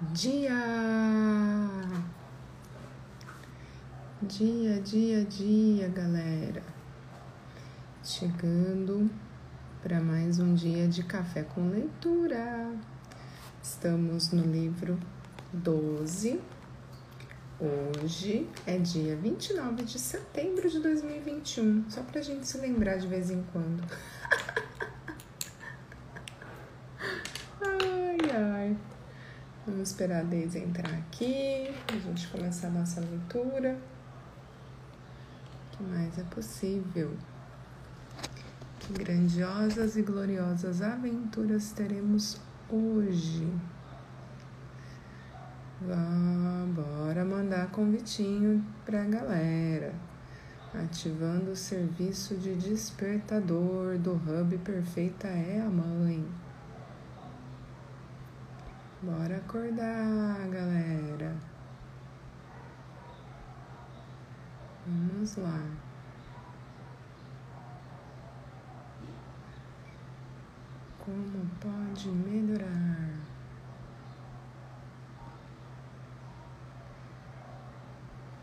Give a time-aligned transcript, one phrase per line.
[0.00, 0.52] dia!
[4.22, 6.62] Dia, dia, dia, galera!
[8.04, 9.10] Chegando
[9.82, 12.70] para mais um dia de café com leitura.
[13.62, 14.98] Estamos no livro
[15.52, 16.40] 12.
[17.58, 23.30] Hoje é dia 29 de setembro de 2021, só pra gente se lembrar de vez
[23.30, 23.82] em quando.
[29.66, 33.76] Vamos esperar a Deise entrar aqui, a gente começar a nossa leitura.
[35.66, 37.16] O que mais é possível?
[38.78, 42.40] Que grandiosas e gloriosas aventuras teremos
[42.70, 43.52] hoje.
[45.80, 49.92] Vá, bora mandar convitinho pra galera.
[50.72, 56.24] Ativando o serviço de despertador do Hub Perfeita é a Mãe.
[59.02, 61.36] Bora acordar, galera.
[64.86, 65.62] Vamos lá.
[70.98, 73.10] Como pode melhorar?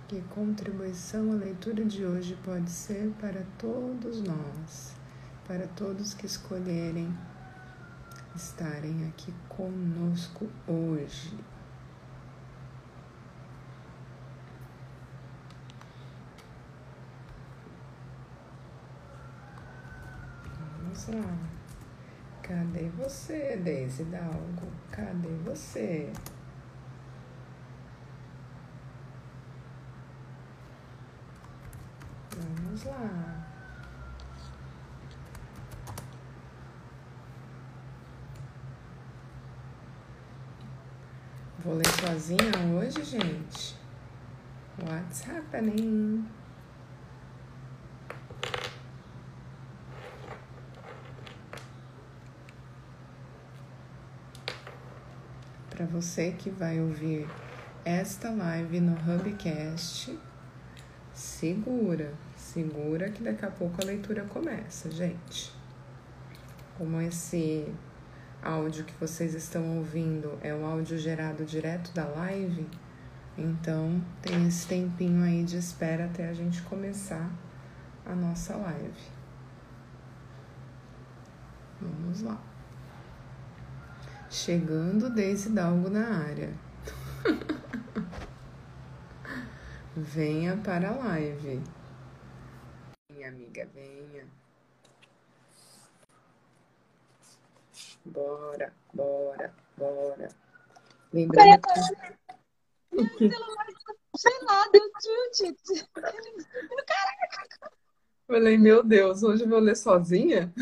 [0.07, 4.93] Que contribuição a leitura de hoje pode ser para todos nós,
[5.47, 7.11] para todos que escolherem
[8.35, 11.37] estarem aqui conosco hoje.
[20.59, 21.37] Vamos lá.
[22.41, 24.67] Cadê você, Deise Dalgo?
[24.91, 26.11] Cadê você?
[32.35, 33.52] Vamos lá.
[41.63, 43.77] Vou ler sozinha hoje, gente.
[44.81, 46.27] What's happening?
[55.69, 57.29] Para você que vai ouvir
[57.85, 60.19] esta live no Hubcast,
[61.13, 65.53] segura, segura que daqui a pouco a leitura começa, gente.
[66.77, 67.73] Como esse
[68.43, 72.67] áudio que vocês estão ouvindo é o áudio gerado direto da live,
[73.37, 77.29] então tem esse tempinho aí de espera até a gente começar
[78.05, 79.11] a nossa live.
[81.81, 82.39] Vamos lá.
[84.29, 86.53] Chegando Deise Dalgo na área.
[89.95, 91.61] venha para a live.
[93.09, 94.25] Minha amiga, venha.
[98.05, 100.29] Bora, bora, bora.
[101.13, 101.61] Lembrando
[103.17, 103.29] que...
[104.15, 104.91] Sei lá, deu
[105.33, 105.87] tilt.
[105.93, 107.71] Caraca.
[108.27, 110.53] Falei, meu Deus, hoje eu vou ler sozinha?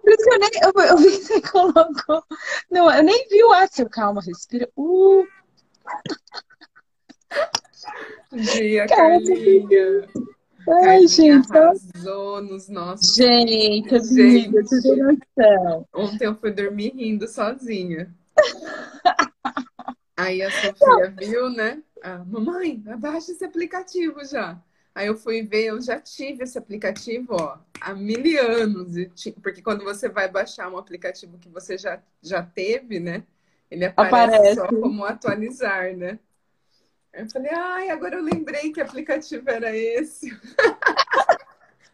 [0.00, 0.50] Por isso que eu nem.
[0.62, 2.24] Eu, eu vi que você colocou.
[2.70, 3.88] Não, eu nem vi o Axel.
[3.88, 4.68] Calma, respira.
[4.76, 5.26] Uh.
[8.32, 10.08] Dia, Carlinha.
[10.72, 11.48] Ai, gente.
[11.56, 13.14] arrasou nos nossos.
[13.14, 15.88] Gente, amiga, tem noção.
[15.92, 18.14] Ontem eu fui dormir rindo sozinha.
[20.16, 21.82] Aí a Sofia viu, né?
[22.02, 24.60] Ah, mamãe, abaixa esse aplicativo já.
[24.94, 28.94] Aí eu fui ver, eu já tive esse aplicativo, ó, há mil anos.
[29.42, 33.22] Porque quando você vai baixar um aplicativo que você já, já teve, né?
[33.70, 34.54] Ele aparece, aparece.
[34.56, 36.18] só como atualizar, né?
[37.12, 40.30] Eu falei, ai, agora eu lembrei que aplicativo era esse.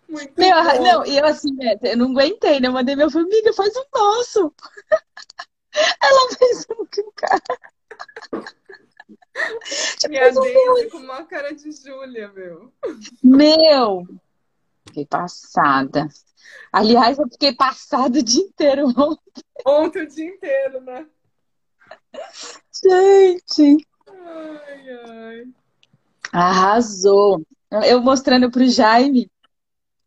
[0.09, 0.83] Muito Meu, bom.
[0.83, 2.69] Não, e eu assim, né, eu não aguentei, né?
[2.69, 4.55] Eu mandei minha família, faz o nosso.
[6.03, 7.43] Ela fez um que o cara.
[10.09, 12.73] Minha Deise com uma cara de Júlia, meu.
[13.23, 14.07] Meu!
[14.87, 16.09] Fiquei passada.
[16.73, 19.45] Aliás, eu fiquei passada o dia inteiro ontem.
[19.67, 21.07] Ontem o dia inteiro, né?
[22.83, 23.87] Gente!
[24.27, 25.47] Ai, ai.
[26.33, 27.47] Arrasou.
[27.71, 29.31] Eu mostrando pro Jaime,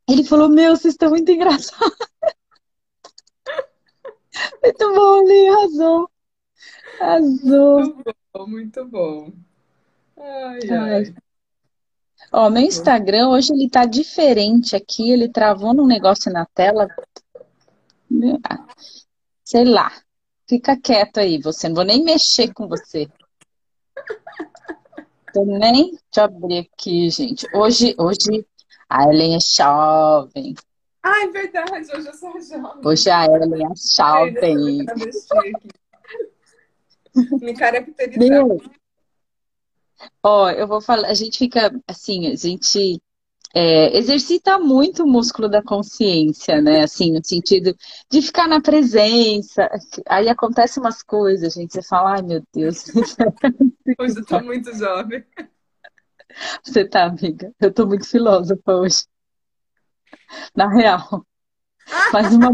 [0.08, 1.80] ele falou: Meu, vocês estão muito engraçados.
[4.64, 6.10] muito bom, ele arrasou.
[7.00, 7.80] Arrasou.
[7.80, 9.32] Muito bom, muito bom.
[10.18, 10.94] Ai, ai.
[10.94, 11.16] ai.
[12.32, 16.88] Ó, meu Instagram hoje ele tá diferente aqui, ele travou num negócio na tela.
[19.44, 19.92] Sei lá.
[20.48, 21.68] Fica quieto aí, você.
[21.68, 23.08] Não vou nem mexer com você.
[25.34, 27.48] Também, deixa eu abrir aqui, gente.
[27.54, 28.46] Hoje, hoje
[28.90, 30.56] a Ellen é jovem.
[31.04, 32.82] Ah, é verdade, hoje eu sou jovem.
[32.84, 34.86] Hoje a Ellen é jovem.
[37.42, 38.46] Me caracterizar.
[40.24, 43.02] Ó, eu vou falar, a gente fica assim, a gente
[43.54, 46.84] é, exercita muito o músculo da consciência, né?
[46.84, 47.76] Assim, no sentido
[48.10, 49.70] de ficar na presença.
[50.08, 51.74] Aí acontecem umas coisas, gente.
[51.74, 52.86] Você fala, ai meu Deus.
[54.00, 55.24] Hoje eu tô muito jovem.
[56.64, 57.52] Você tá, amiga?
[57.60, 59.06] Eu tô muito filósofa hoje.
[60.56, 61.26] Na real.
[62.14, 62.52] Mais uma,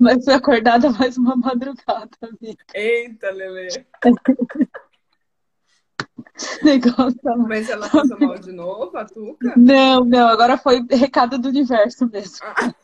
[0.00, 2.64] mas fui acordada mais uma madrugada, amiga.
[2.74, 3.68] Eita, Lele.
[6.62, 7.18] Negócio.
[7.48, 9.54] Mas ela passou mal de novo, a Tuca?
[9.56, 12.38] Não, não, agora foi recado do universo mesmo.
[12.42, 12.74] Ah.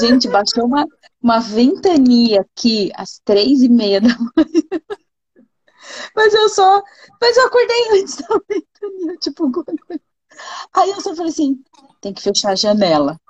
[0.00, 0.86] Gente, baixou uma,
[1.22, 4.82] uma ventania aqui às três e meia da manhã.
[6.14, 6.82] Mas eu só.
[7.20, 9.50] Mas eu acordei antes da ventania, tipo.
[10.74, 11.62] Aí eu só falei assim:
[12.00, 13.20] tem que fechar a janela.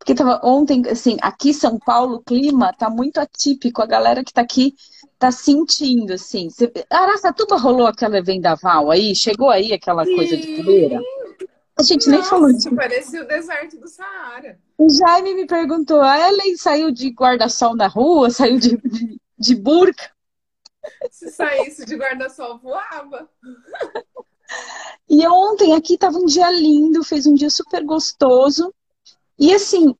[0.00, 3.82] Porque tava ontem, assim, aqui São Paulo, o clima tá muito atípico.
[3.82, 4.74] A galera que tá aqui
[5.18, 6.48] tá sentindo, assim.
[6.88, 9.14] Araçatuba rolou aquela vendaval aí?
[9.14, 10.16] Chegou aí aquela Sim.
[10.16, 10.98] coisa de poeira?
[11.78, 12.74] A gente Nossa, nem falou disso.
[12.74, 14.58] parecia o deserto do Saara.
[14.78, 18.30] O Jaime me perguntou, a Ellen saiu de guarda-sol na rua?
[18.30, 20.10] Saiu de, de, de burca?
[21.10, 23.28] Se saísse de guarda-sol, voava.
[25.10, 28.72] E ontem aqui tava um dia lindo, fez um dia super gostoso.
[29.40, 29.94] E assim,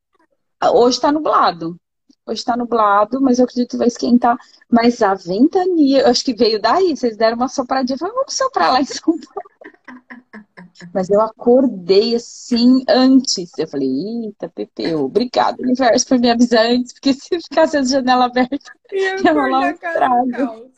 [0.74, 1.80] hoje tá nublado.
[2.26, 4.36] Hoje tá nublado, mas eu acredito que vai esquentar.
[4.70, 6.94] Mas a ventania, eu acho que veio daí.
[6.94, 7.94] Vocês deram uma sopradinha.
[7.94, 9.20] Eu falei, vamos soprar lá em São Paulo.
[10.94, 13.50] Mas eu acordei assim antes.
[13.58, 18.26] Eu falei, eita, Pepeu, obrigado, universo, por me avisar antes, porque se ficasse a janela
[18.26, 20.70] aberta, ia, rolar um estrago.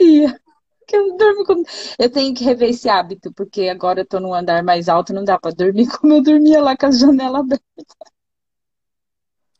[0.00, 0.40] Ia.
[0.90, 1.64] Eu, durmo
[1.98, 5.24] eu tenho que rever esse hábito, porque agora eu tô num andar mais alto, não
[5.24, 7.62] dá para dormir como eu dormia lá com a janela aberta.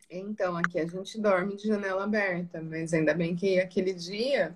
[0.09, 4.55] Então, aqui a gente dorme de janela aberta, mas ainda bem que aquele dia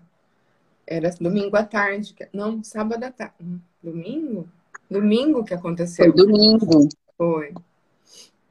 [0.86, 3.34] era domingo à tarde, não, sábado à tarde.
[3.42, 4.48] Hum, domingo?
[4.90, 6.06] Domingo que aconteceu.
[6.06, 6.88] Foi domingo.
[7.18, 7.54] Foi.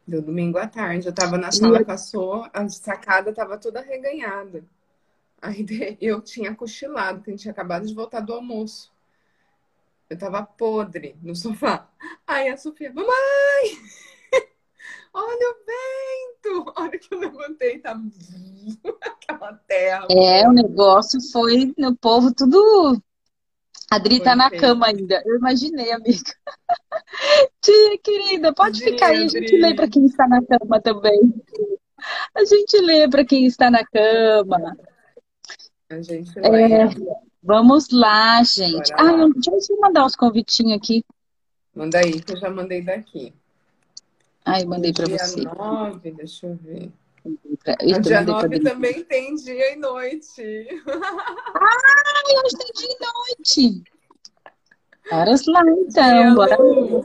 [0.07, 1.07] Deu domingo à tarde.
[1.07, 4.63] Eu tava na sala com a sua, a sacada tava toda reganhada.
[5.41, 5.65] Aí
[6.01, 8.93] eu tinha cochilado, que a gente tinha acabado de voltar do almoço.
[10.09, 11.89] Eu tava podre no sofá.
[12.27, 13.11] Aí a Sofia, mamãe!
[15.13, 16.73] Olha o vento!
[16.79, 18.01] Olha que eu levantei, tá
[19.01, 20.07] aquela terra.
[20.11, 23.03] É, o negócio foi no povo tudo.
[23.91, 25.23] A Adri tá na cama ainda.
[25.25, 26.33] Eu imaginei, amiga.
[27.61, 31.35] Tia querida, pode Adri, ficar aí, a gente lê para quem está na cama também.
[32.35, 34.77] A gente lê para quem está na cama.
[35.89, 36.89] A gente é,
[37.43, 38.91] Vamos lá, gente.
[38.91, 39.29] Bora ah, lá.
[39.37, 41.05] deixa eu mandar uns convitinhos aqui.
[41.73, 43.33] Manda aí, que eu já mandei daqui.
[44.45, 45.41] Ah, eu mandei para você.
[45.41, 46.91] Dia 9, deixa eu ver.
[47.81, 50.67] Eu dia 9 também tem dia e noite.
[51.55, 53.85] Ah, hoje tem dia e noite.
[55.09, 55.89] Bora lá, então.
[55.89, 56.57] Dia, Bora.
[56.57, 57.05] Lu.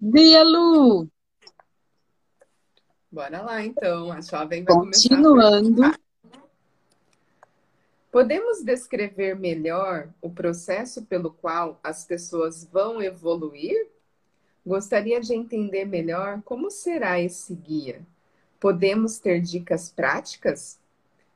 [0.00, 1.08] Dia, Lu.
[3.10, 4.12] Bora lá, então.
[4.12, 5.74] A jovem vai Continuando.
[5.74, 6.03] começar.
[8.14, 13.88] Podemos descrever melhor o processo pelo qual as pessoas vão evoluir?
[14.64, 18.06] Gostaria de entender melhor como será esse guia.
[18.60, 20.78] Podemos ter dicas práticas?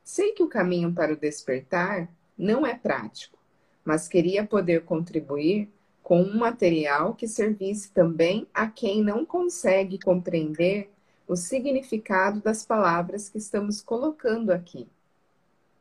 [0.04, 3.36] Sei que o caminho para o despertar não é prático,
[3.84, 5.68] mas queria poder contribuir
[6.00, 10.88] com um material que servisse também a quem não consegue compreender
[11.26, 14.86] o significado das palavras que estamos colocando aqui.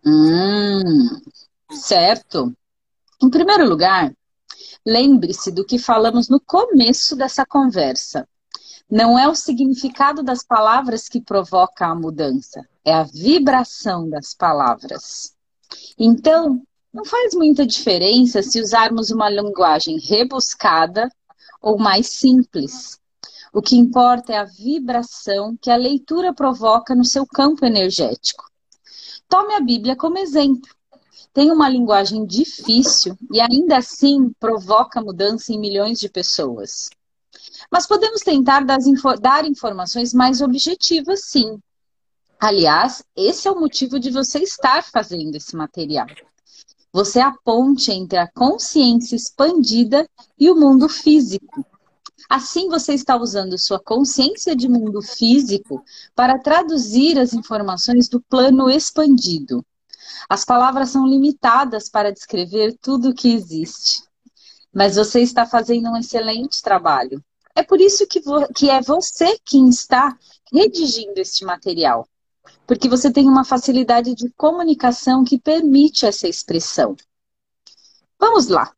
[0.05, 1.21] Hum,
[1.71, 2.53] certo.
[3.21, 4.13] Em primeiro lugar,
[4.85, 8.27] lembre-se do que falamos no começo dessa conversa.
[8.89, 15.35] Não é o significado das palavras que provoca a mudança, é a vibração das palavras.
[15.97, 16.61] Então,
[16.93, 21.09] não faz muita diferença se usarmos uma linguagem rebuscada
[21.61, 22.97] ou mais simples.
[23.53, 28.45] O que importa é a vibração que a leitura provoca no seu campo energético.
[29.27, 30.69] Tome a Bíblia como exemplo.
[31.33, 36.89] Tem uma linguagem difícil e ainda assim provoca mudança em milhões de pessoas.
[37.71, 41.59] Mas podemos tentar dar informações mais objetivas, sim.
[42.39, 46.07] Aliás, esse é o motivo de você estar fazendo esse material.
[46.93, 50.07] Você é a ponte entre a consciência expandida
[50.39, 51.65] e o mundo físico.
[52.29, 55.83] Assim, você está usando sua consciência de mundo físico
[56.15, 59.65] para traduzir as informações do plano expandido.
[60.29, 64.03] As palavras são limitadas para descrever tudo o que existe.
[64.73, 67.23] Mas você está fazendo um excelente trabalho.
[67.55, 68.21] É por isso que,
[68.53, 70.15] que é você quem está
[70.53, 72.07] redigindo este material.
[72.67, 76.95] porque você tem uma facilidade de comunicação que permite essa expressão.
[78.19, 78.73] Vamos lá.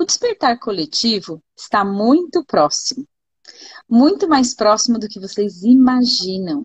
[0.00, 3.06] O despertar coletivo está muito próximo.
[3.86, 6.64] Muito mais próximo do que vocês imaginam.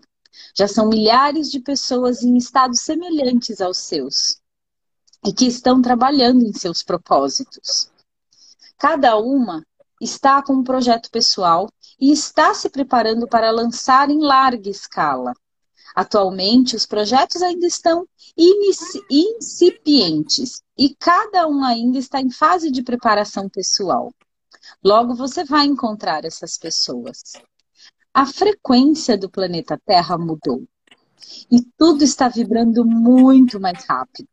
[0.56, 4.40] Já são milhares de pessoas em estados semelhantes aos seus
[5.22, 7.90] e que estão trabalhando em seus propósitos.
[8.78, 9.62] Cada uma
[10.00, 11.68] está com um projeto pessoal
[12.00, 15.34] e está se preparando para lançar em larga escala.
[15.96, 18.06] Atualmente, os projetos ainda estão
[19.10, 24.12] incipientes e cada um ainda está em fase de preparação pessoal.
[24.84, 27.22] Logo, você vai encontrar essas pessoas.
[28.12, 30.64] A frequência do planeta Terra mudou
[31.50, 34.28] e tudo está vibrando muito mais rápido.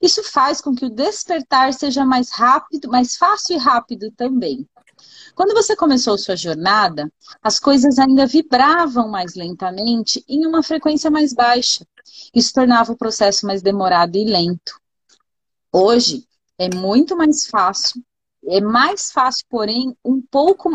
[0.00, 4.66] Isso faz com que o despertar seja mais rápido, mais fácil e rápido também.
[5.36, 7.12] Quando você começou sua jornada,
[7.42, 11.86] as coisas ainda vibravam mais lentamente em uma frequência mais baixa.
[12.34, 14.80] Isso tornava o processo mais demorado e lento.
[15.70, 16.26] Hoje
[16.58, 18.02] é muito mais fácil,
[18.46, 20.72] é mais fácil, porém um pouco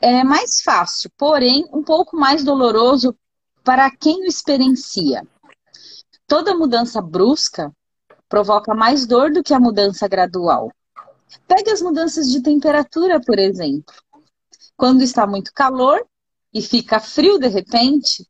[0.00, 3.14] é, é mais fácil, porém um pouco mais doloroso
[3.62, 5.28] para quem o experiencia.
[6.26, 7.70] Toda mudança brusca
[8.30, 10.72] provoca mais dor do que a mudança gradual.
[11.46, 13.94] Pegue as mudanças de temperatura, por exemplo.
[14.76, 16.04] Quando está muito calor
[16.52, 18.28] e fica frio de repente,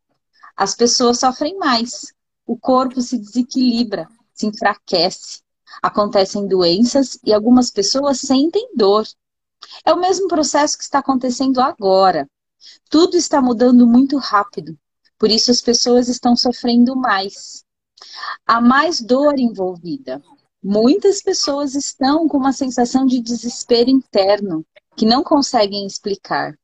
[0.57, 2.13] as pessoas sofrem mais.
[2.47, 5.43] O corpo se desequilibra, se enfraquece.
[5.83, 9.07] Acontecem doenças e algumas pessoas sentem dor.
[9.85, 12.29] É o mesmo processo que está acontecendo agora.
[12.89, 14.79] Tudo está mudando muito rápido.
[15.19, 17.65] Por isso as pessoas estão sofrendo mais.
[18.47, 20.23] Há mais dor envolvida.
[20.66, 24.64] Muitas pessoas estão com uma sensação de desespero interno
[24.97, 26.59] que não conseguem explicar.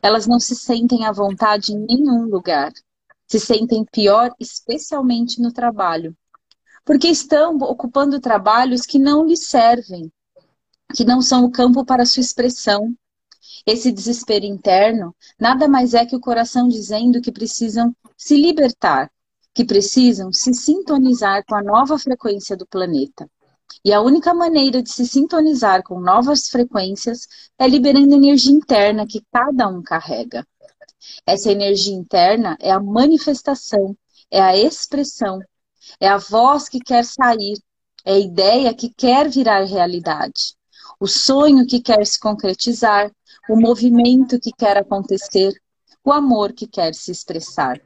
[0.00, 2.72] Elas não se sentem à vontade em nenhum lugar.
[3.26, 6.16] Se sentem pior, especialmente no trabalho.
[6.84, 10.12] Porque estão ocupando trabalhos que não lhes servem,
[10.94, 12.94] que não são o campo para sua expressão.
[13.66, 19.10] Esse desespero interno nada mais é que o coração dizendo que precisam se libertar,
[19.52, 23.28] que precisam se sintonizar com a nova frequência do planeta.
[23.84, 27.26] E a única maneira de se sintonizar com novas frequências
[27.58, 30.46] é liberando energia interna que cada um carrega.
[31.26, 33.96] Essa energia interna é a manifestação,
[34.30, 35.40] é a expressão,
[35.98, 37.58] é a voz que quer sair,
[38.04, 40.54] é a ideia que quer virar realidade,
[40.98, 43.10] o sonho que quer se concretizar,
[43.48, 45.52] o movimento que quer acontecer,
[46.04, 47.80] o amor que quer se expressar.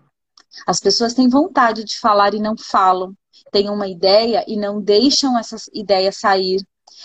[0.66, 3.14] As pessoas têm vontade de falar e não falam,
[3.54, 6.60] têm uma ideia e não deixam essa ideia sair.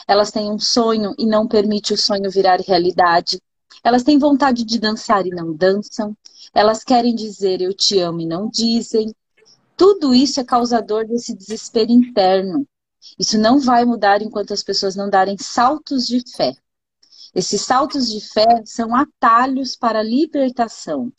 [0.08, 3.40] Elas têm um sonho e não permite o sonho virar realidade.
[3.84, 6.18] Elas têm vontade de dançar e não dançam.
[6.52, 9.14] Elas querem dizer eu te amo e não dizem.
[9.78, 12.68] Tudo isso é causador desse desespero interno.
[13.20, 16.56] Isso não vai mudar enquanto as pessoas não darem saltos de fé.
[17.36, 21.14] Esses saltos de fé são atalhos para a libertação.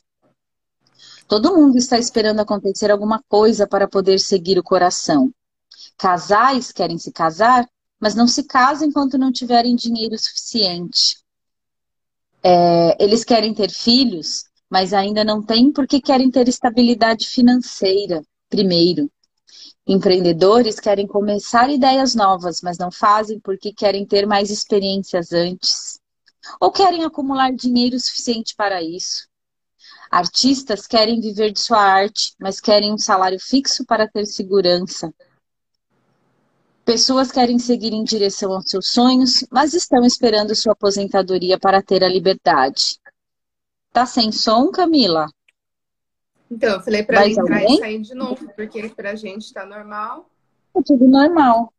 [1.30, 5.32] Todo mundo está esperando acontecer alguma coisa para poder seguir o coração.
[5.96, 7.70] Casais querem se casar,
[8.00, 11.18] mas não se casam enquanto não tiverem dinheiro suficiente.
[12.42, 19.08] É, eles querem ter filhos, mas ainda não têm porque querem ter estabilidade financeira primeiro.
[19.86, 26.00] Empreendedores querem começar ideias novas, mas não fazem porque querem ter mais experiências antes.
[26.60, 29.29] Ou querem acumular dinheiro suficiente para isso.
[30.10, 35.14] Artistas querem viver de sua arte, mas querem um salário fixo para ter segurança.
[36.84, 42.02] Pessoas querem seguir em direção aos seus sonhos, mas estão esperando sua aposentadoria para ter
[42.02, 42.98] a liberdade.
[43.92, 45.28] Tá sem som, Camila?
[46.50, 47.76] Então, eu falei para entrar alguém?
[47.76, 50.28] e sair de novo, porque pra gente tá normal.
[50.74, 51.72] Tá tudo normal.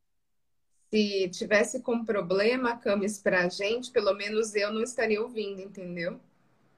[0.90, 6.18] Se tivesse com problema, Camis, pra gente, pelo menos eu não estaria ouvindo, entendeu?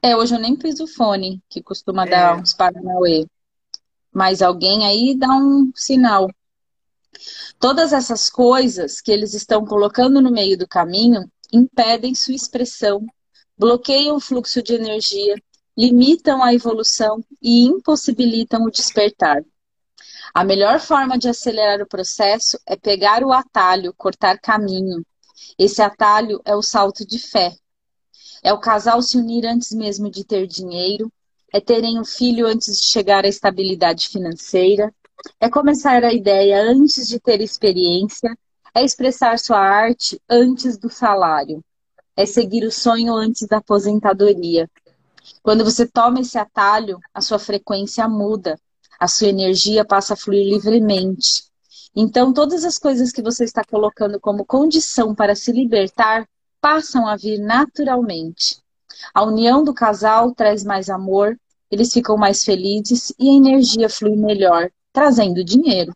[0.04, 2.10] É, hoje eu nem fiz o fone, que costuma é.
[2.10, 3.26] dar uns paranauê.
[4.12, 6.28] Mas alguém aí dá um sinal.
[7.58, 13.06] Todas essas coisas que eles estão colocando no meio do caminho impedem sua expressão,
[13.56, 15.36] bloqueiam o fluxo de energia,
[15.74, 19.42] limitam a evolução e impossibilitam o despertar.
[20.34, 25.02] A melhor forma de acelerar o processo é pegar o atalho, cortar caminho.
[25.58, 27.56] Esse atalho é o salto de fé,
[28.44, 31.10] é o casal se unir antes mesmo de ter dinheiro,
[31.50, 34.94] é terem um filho antes de chegar à estabilidade financeira,
[35.40, 38.36] é começar a ideia antes de ter experiência,
[38.74, 41.64] é expressar sua arte antes do salário,
[42.14, 44.70] é seguir o sonho antes da aposentadoria.
[45.42, 48.58] Quando você toma esse atalho, a sua frequência muda.
[49.00, 51.44] a sua energia passa a fluir livremente.
[51.96, 56.26] Então, todas as coisas que você está colocando como condição para se libertar
[56.64, 58.56] passam a vir naturalmente.
[59.12, 61.38] A união do casal traz mais amor,
[61.70, 65.92] eles ficam mais felizes e a energia flui melhor, trazendo dinheiro.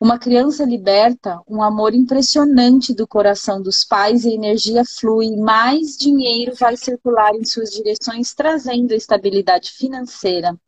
[0.00, 5.96] Uma criança liberta um amor impressionante do coração dos pais e a energia flui, mais
[5.96, 10.58] dinheiro vai circular em suas direções, trazendo estabilidade financeira.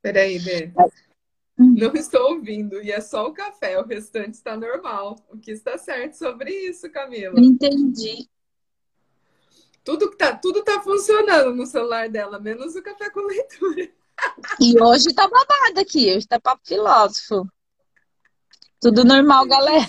[0.00, 0.70] Peraí, Bê.
[1.58, 1.74] Hum.
[1.76, 5.16] Não estou ouvindo, e é só o café, o restante está normal.
[5.32, 7.40] O que está certo sobre isso, Camila?
[7.40, 8.28] Entendi.
[9.86, 13.88] Tudo tá, tudo tá funcionando no celular dela, menos o café com leitura.
[14.60, 17.46] E hoje tá babado aqui, hoje tá papo filósofo.
[18.80, 19.86] Tudo normal, galera.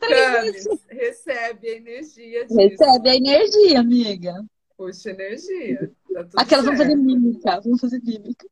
[0.00, 2.56] Camis, recebe a energia disso.
[2.56, 4.44] Recebe a energia, amiga.
[4.76, 5.90] Puxa energia.
[6.14, 8.46] Tá Aquelas vão fazer mímica, vão fazer mímica.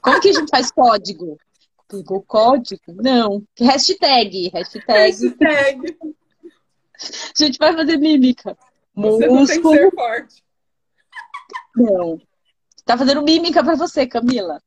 [0.00, 1.38] Como que a gente faz código?
[1.88, 2.82] Pegou código?
[2.88, 3.42] Não.
[3.58, 4.50] Hashtag.
[4.52, 4.86] Hashtag.
[4.86, 5.98] Hashtag.
[7.00, 8.56] A gente vai fazer mímica.
[8.94, 9.34] Você Músculo.
[9.34, 10.44] não tem que ser forte.
[11.76, 12.20] Não.
[12.84, 14.60] Tá fazendo mímica pra você, Camila.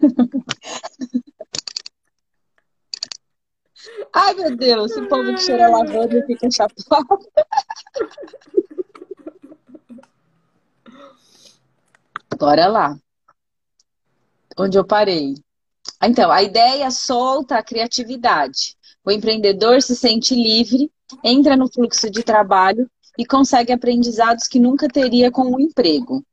[4.12, 7.18] Ai, meu Deus, esse povo que cheira lavanda e fica chapado.
[12.38, 12.98] Bora lá
[14.58, 15.34] onde eu parei.
[16.02, 18.76] Então, a ideia solta a criatividade.
[19.04, 20.90] O empreendedor se sente livre,
[21.22, 26.24] entra no fluxo de trabalho e consegue aprendizados que nunca teria com o emprego.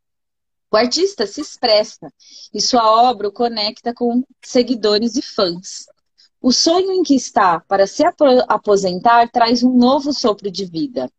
[0.72, 2.12] O artista se expressa
[2.52, 5.86] e sua obra o conecta com seguidores e fãs.
[6.42, 8.04] O sonho em que está para se
[8.48, 11.10] aposentar traz um novo sopro de vida.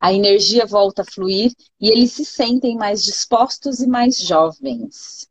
[0.00, 5.28] A energia volta a fluir e eles se sentem mais dispostos e mais jovens.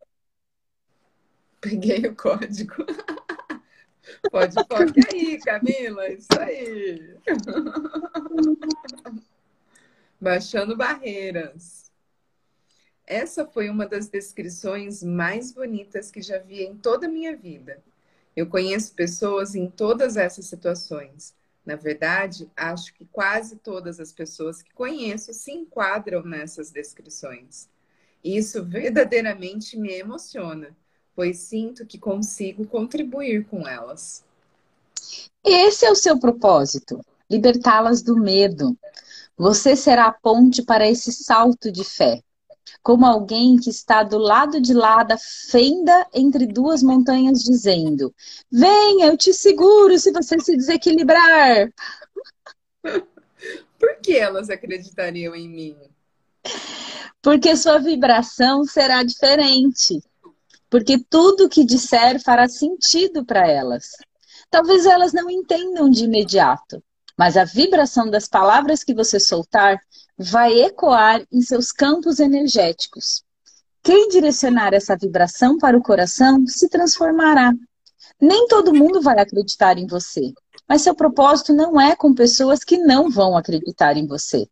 [1.71, 2.73] Peguei o código.
[4.31, 6.09] Pode foque aí, Camila.
[6.09, 7.15] Isso aí.
[10.19, 11.91] Baixando barreiras.
[13.05, 17.83] Essa foi uma das descrições mais bonitas que já vi em toda a minha vida.
[18.35, 21.35] Eu conheço pessoas em todas essas situações.
[21.63, 27.69] Na verdade, acho que quase todas as pessoas que conheço se enquadram nessas descrições.
[28.23, 30.75] Isso verdadeiramente me emociona
[31.21, 34.23] pois sinto que consigo contribuir com elas.
[35.45, 38.75] Esse é o seu propósito, libertá-las do medo.
[39.37, 42.23] Você será a ponte para esse salto de fé,
[42.81, 48.11] como alguém que está do lado de lá da fenda entre duas montanhas, dizendo:
[48.51, 51.71] Venha, eu te seguro se você se desequilibrar.
[53.77, 55.77] Por que elas acreditariam em mim?
[57.21, 60.01] Porque sua vibração será diferente
[60.71, 63.89] porque tudo que disser fará sentido para elas.
[64.49, 66.81] Talvez elas não entendam de imediato,
[67.17, 69.77] mas a vibração das palavras que você soltar
[70.17, 73.21] vai ecoar em seus campos energéticos.
[73.83, 77.51] Quem direcionar essa vibração para o coração se transformará.
[78.19, 80.31] Nem todo mundo vai acreditar em você,
[80.69, 84.47] mas seu propósito não é com pessoas que não vão acreditar em você.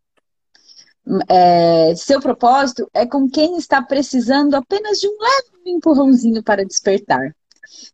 [1.27, 7.35] É, seu propósito é com quem está precisando apenas de um leve empurrãozinho para despertar.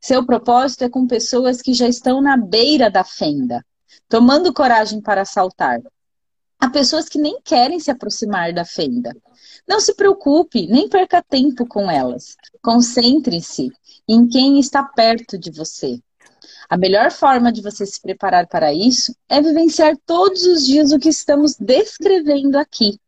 [0.01, 3.65] Seu propósito é com pessoas que já estão na beira da fenda,
[4.09, 5.79] tomando coragem para saltar.
[6.59, 9.15] Há pessoas que nem querem se aproximar da fenda.
[9.67, 12.35] Não se preocupe, nem perca tempo com elas.
[12.61, 13.69] Concentre-se
[14.07, 15.99] em quem está perto de você.
[16.69, 20.99] A melhor forma de você se preparar para isso é vivenciar todos os dias o
[20.99, 22.99] que estamos descrevendo aqui.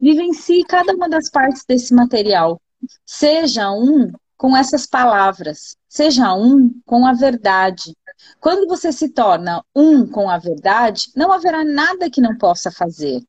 [0.00, 2.60] Vivencie cada uma das partes desse material.
[3.04, 7.96] Seja um com essas palavras, seja um com a verdade.
[8.40, 13.20] Quando você se torna um com a verdade, não haverá nada que não possa fazer.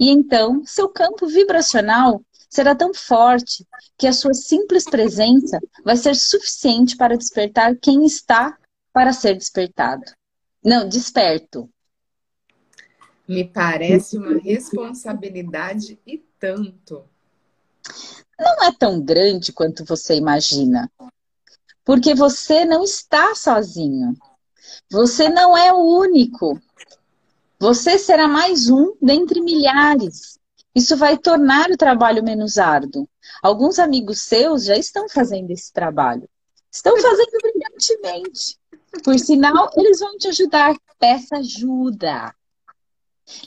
[0.00, 3.66] E então, seu campo vibracional será tão forte
[3.96, 8.56] que a sua simples presença vai ser suficiente para despertar quem está
[8.92, 10.04] para ser despertado.
[10.64, 11.68] Não, desperto.
[13.28, 17.04] Me parece uma responsabilidade e tanto.
[18.38, 20.90] Não é tão grande quanto você imagina.
[21.84, 24.16] Porque você não está sozinho.
[24.90, 26.58] Você não é o único.
[27.58, 30.38] Você será mais um dentre milhares.
[30.74, 33.06] Isso vai tornar o trabalho menos árduo.
[33.42, 36.28] Alguns amigos seus já estão fazendo esse trabalho.
[36.70, 38.58] Estão fazendo brilhantemente.
[39.02, 40.76] Por sinal, eles vão te ajudar.
[40.98, 42.34] Peça ajuda.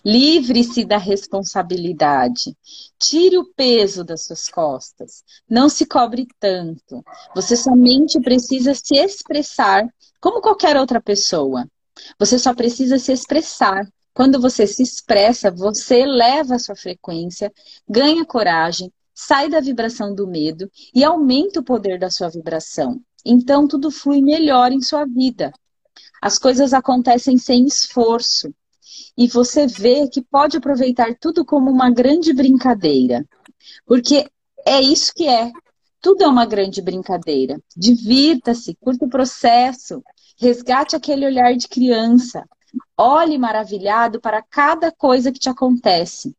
[0.04, 2.56] Livre-se da responsabilidade.
[3.00, 5.24] Tire o peso das suas costas.
[5.50, 7.04] Não se cobre tanto.
[7.36, 9.88] Você somente precisa se expressar
[10.20, 11.68] como qualquer outra pessoa.
[12.20, 13.88] Você só precisa se expressar.
[14.14, 17.52] Quando você se expressa, você eleva a sua frequência,
[17.88, 23.00] ganha coragem, sai da vibração do medo e aumenta o poder da sua vibração.
[23.26, 25.54] Então tudo flui melhor em sua vida.
[26.22, 28.54] As coisas acontecem sem esforço
[29.18, 33.26] e você vê que pode aproveitar tudo como uma grande brincadeira.
[33.86, 34.28] Porque
[34.66, 35.52] é isso que é.
[36.02, 37.62] Tudo é uma grande brincadeira.
[37.78, 40.04] Divirta-se, curta o processo,
[40.38, 42.44] resgate aquele olhar de criança.
[42.98, 46.36] Olhe maravilhado para cada coisa que te acontece.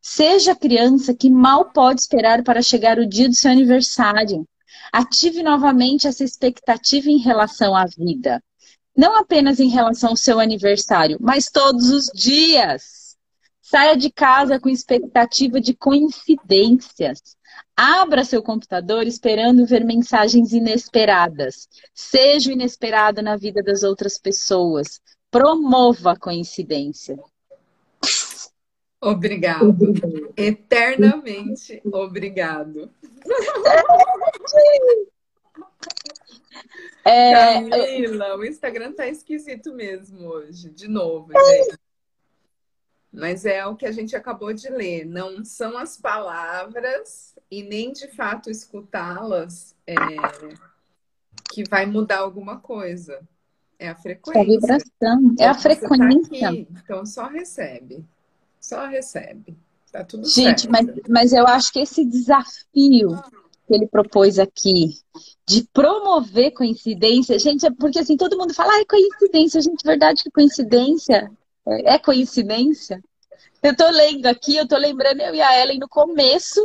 [0.00, 4.46] Seja criança que mal pode esperar para chegar o dia do seu aniversário.
[4.92, 8.42] Ative novamente essa expectativa em relação à vida.
[8.96, 13.16] Não apenas em relação ao seu aniversário, mas todos os dias.
[13.60, 17.36] Saia de casa com expectativa de coincidências.
[17.76, 21.68] Abra seu computador esperando ver mensagens inesperadas.
[21.92, 25.00] Seja o inesperado na vida das outras pessoas.
[25.30, 27.18] Promova a coincidência.
[29.00, 29.76] Obrigado.
[30.36, 32.90] Eternamente obrigado.
[37.04, 37.68] É...
[37.68, 41.78] Camila, o Instagram tá esquisito mesmo hoje, de novo, gente.
[43.12, 45.04] Mas é o que a gente acabou de ler.
[45.04, 49.94] Não são as palavras e nem de fato escutá-las é,
[51.50, 53.20] que vai mudar alguma coisa.
[53.78, 54.38] É a frequência.
[54.38, 56.40] É a vibração, é a frequência.
[56.40, 58.04] Tá aqui, então só recebe.
[58.60, 59.56] Só recebe.
[59.92, 60.72] Tá tudo Gente, certo.
[60.72, 63.10] mas, mas eu acho que esse desafio
[63.66, 64.98] que ele propôs aqui
[65.46, 70.22] de promover coincidência, gente, é porque assim, todo mundo fala, ah, é coincidência, gente, verdade
[70.22, 71.30] que coincidência?
[71.66, 73.02] É, coincidência?
[73.62, 76.60] Eu tô lendo aqui, eu tô lembrando eu e a Ellen no começo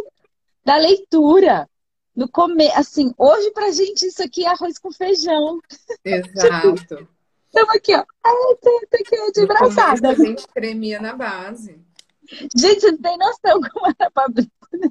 [0.66, 1.70] da leitura.
[2.14, 2.68] No come...
[2.74, 5.60] Assim, hoje pra gente isso aqui é arroz com feijão.
[6.04, 6.76] Exato.
[7.48, 8.04] Estamos aqui, ó.
[8.24, 10.10] Ai, tô, tô aqui de braçada.
[10.10, 11.80] A gente tremia na base.
[12.56, 14.90] Gente, você não tem noção como era pra abrir, né?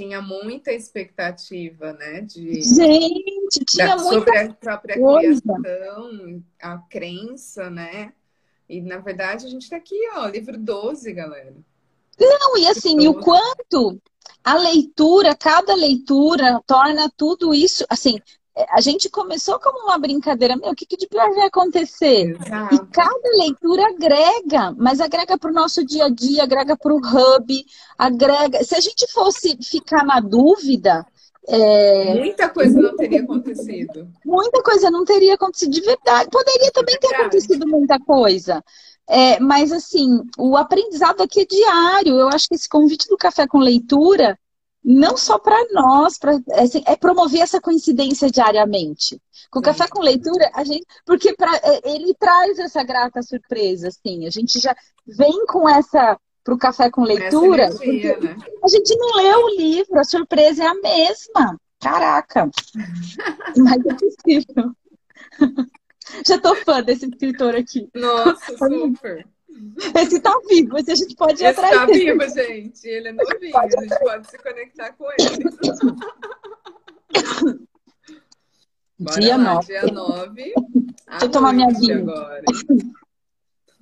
[0.00, 2.22] Tinha muita expectativa, né?
[2.22, 5.42] De, Gente, tinha da, sobre a própria coisa.
[5.42, 8.14] criação, a crença, né?
[8.66, 11.54] E na verdade a gente está aqui, ó, livro 12, galera.
[12.18, 14.00] Não, e assim, e o quanto
[14.42, 18.18] a leitura, cada leitura torna tudo isso, assim,
[18.68, 22.36] a gente começou como uma brincadeira, meu, o que, que de pior vai acontecer?
[22.40, 22.74] Exato.
[22.74, 26.98] E cada leitura agrega, mas agrega para o nosso dia a dia, agrega para o
[26.98, 27.64] hub,
[27.96, 28.62] agrega.
[28.64, 31.06] Se a gente fosse ficar na dúvida.
[31.48, 32.14] É...
[32.14, 34.08] Muita coisa não teria acontecido.
[34.24, 36.28] Muita coisa não teria acontecido de verdade.
[36.30, 38.62] Poderia também ter acontecido muita coisa.
[39.08, 42.18] É, mas assim, o aprendizado aqui é diário.
[42.18, 44.38] Eu acho que esse convite do café com leitura
[44.82, 49.20] não só para nós, pra, é, assim, é, promover essa coincidência diariamente.
[49.50, 53.88] Com o café com leitura, a gente, porque pra, é, ele traz essa grata surpresa,
[53.88, 54.74] assim, a gente já
[55.06, 57.64] vem com essa para o café com leitura.
[57.82, 58.36] Energia, né?
[58.64, 61.60] A gente não leu o livro, a surpresa é a mesma.
[61.80, 62.50] Caraca!
[63.56, 64.72] Mas é possível.
[66.26, 67.88] Já tô fã desse escritor aqui.
[67.94, 69.26] Nossa, super.
[69.94, 72.12] Esse tá vivo, esse a gente pode ir Esse atrás tá dele.
[72.12, 72.86] vivo, gente.
[72.88, 75.44] Ele é novinho, a gente pode se conectar com ele.
[78.98, 79.66] Bora Dia lá, nove.
[79.66, 80.34] dia 9.
[80.34, 81.98] Deixa eu tomar minha aguinha.
[81.98, 82.42] agora.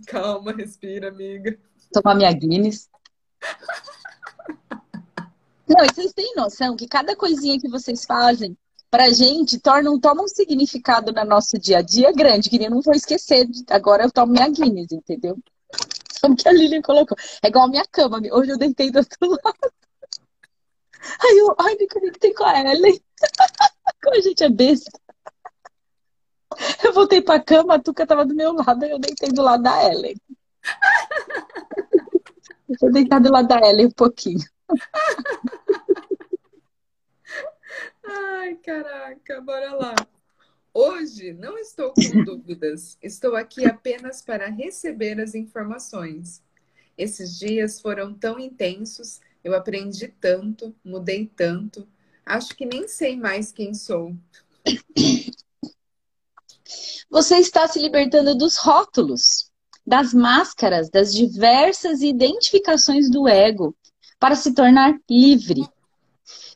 [0.07, 1.59] Calma, respira, amiga.
[1.93, 2.89] tomar minha Guinness.
[5.69, 8.57] Não, e vocês têm noção que cada coisinha que vocês fazem
[8.91, 12.71] pra gente torna, um- toma um significado no nosso dia a dia grande, que eu
[12.71, 13.47] não vou esquecer.
[13.71, 15.37] Agora eu tomo minha Guinness, entendeu?
[16.21, 17.17] Como que a Lilian colocou.
[17.43, 18.21] É igual a minha cama.
[18.33, 19.73] Hoje eu deitei do outro lado.
[21.21, 23.01] Aí eu, ai, me conectei com a Ellen.
[24.03, 24.91] Como a gente é besta.
[26.85, 29.63] Eu voltei pra cama, a Tuca tava do meu lado, aí eu deitei do lado
[29.63, 30.17] da Ellen.
[32.69, 34.45] Eu vou deitar do lado da Ellen um pouquinho.
[38.05, 39.95] Ai, caraca, bora lá.
[40.81, 42.97] Hoje não estou com dúvidas.
[43.03, 46.41] Estou aqui apenas para receber as informações.
[46.97, 51.85] Esses dias foram tão intensos, eu aprendi tanto, mudei tanto.
[52.25, 54.15] Acho que nem sei mais quem sou.
[57.11, 59.51] Você está se libertando dos rótulos,
[59.85, 63.75] das máscaras, das diversas identificações do ego
[64.17, 65.69] para se tornar livre.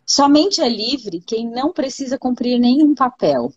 [0.06, 3.52] Somente é livre quem não precisa cumprir nenhum papel.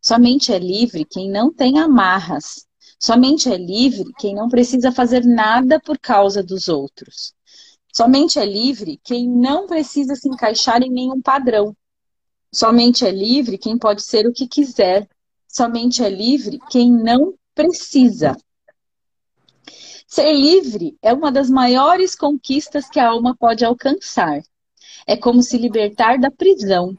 [0.00, 2.66] Somente é livre quem não tem amarras.
[2.98, 7.34] Somente é livre quem não precisa fazer nada por causa dos outros.
[7.92, 11.76] Somente é livre quem não precisa se encaixar em nenhum padrão.
[12.52, 15.08] Somente é livre quem pode ser o que quiser.
[15.48, 18.36] Somente é livre quem não precisa.
[20.06, 24.42] Ser livre é uma das maiores conquistas que a alma pode alcançar.
[25.06, 26.96] É como se libertar da prisão.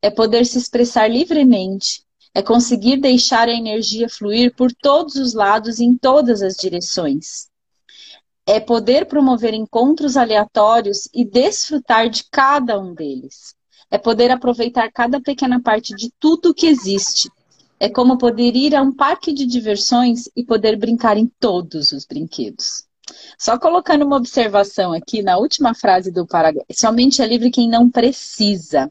[0.00, 2.04] É poder se expressar livremente.
[2.34, 7.48] É conseguir deixar a energia fluir por todos os lados e em todas as direções.
[8.46, 13.54] É poder promover encontros aleatórios e desfrutar de cada um deles.
[13.90, 17.30] É poder aproveitar cada pequena parte de tudo que existe.
[17.78, 22.06] É como poder ir a um parque de diversões e poder brincar em todos os
[22.06, 22.84] brinquedos.
[23.38, 27.90] Só colocando uma observação aqui na última frase do parágrafo: somente é livre quem não
[27.90, 28.90] precisa.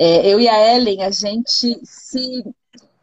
[0.00, 2.44] É, eu e a Ellen, a gente se,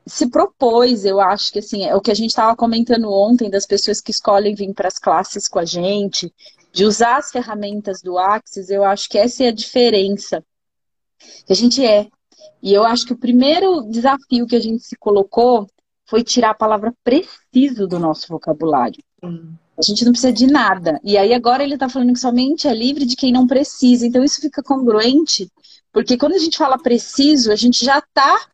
[0.07, 3.65] se propôs, eu acho que assim, é o que a gente estava comentando ontem das
[3.65, 6.33] pessoas que escolhem vir para as classes com a gente,
[6.71, 10.41] de usar as ferramentas do Axis, eu acho que essa é a diferença
[11.45, 12.07] que a gente é.
[12.63, 15.67] E eu acho que o primeiro desafio que a gente se colocou
[16.05, 19.03] foi tirar a palavra preciso do nosso vocabulário.
[19.21, 19.53] Hum.
[19.77, 20.97] A gente não precisa de nada.
[21.03, 24.07] E aí agora ele está falando que somente é livre de quem não precisa.
[24.07, 25.51] Então isso fica congruente,
[25.95, 28.49] porque quando a gente fala preciso, a gente já está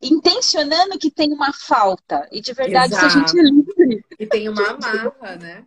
[0.00, 2.26] intencionando que tem uma falta.
[2.32, 3.10] E de verdade, Exato.
[3.10, 4.04] se a gente é livre.
[4.18, 5.66] E tem uma amarra, né?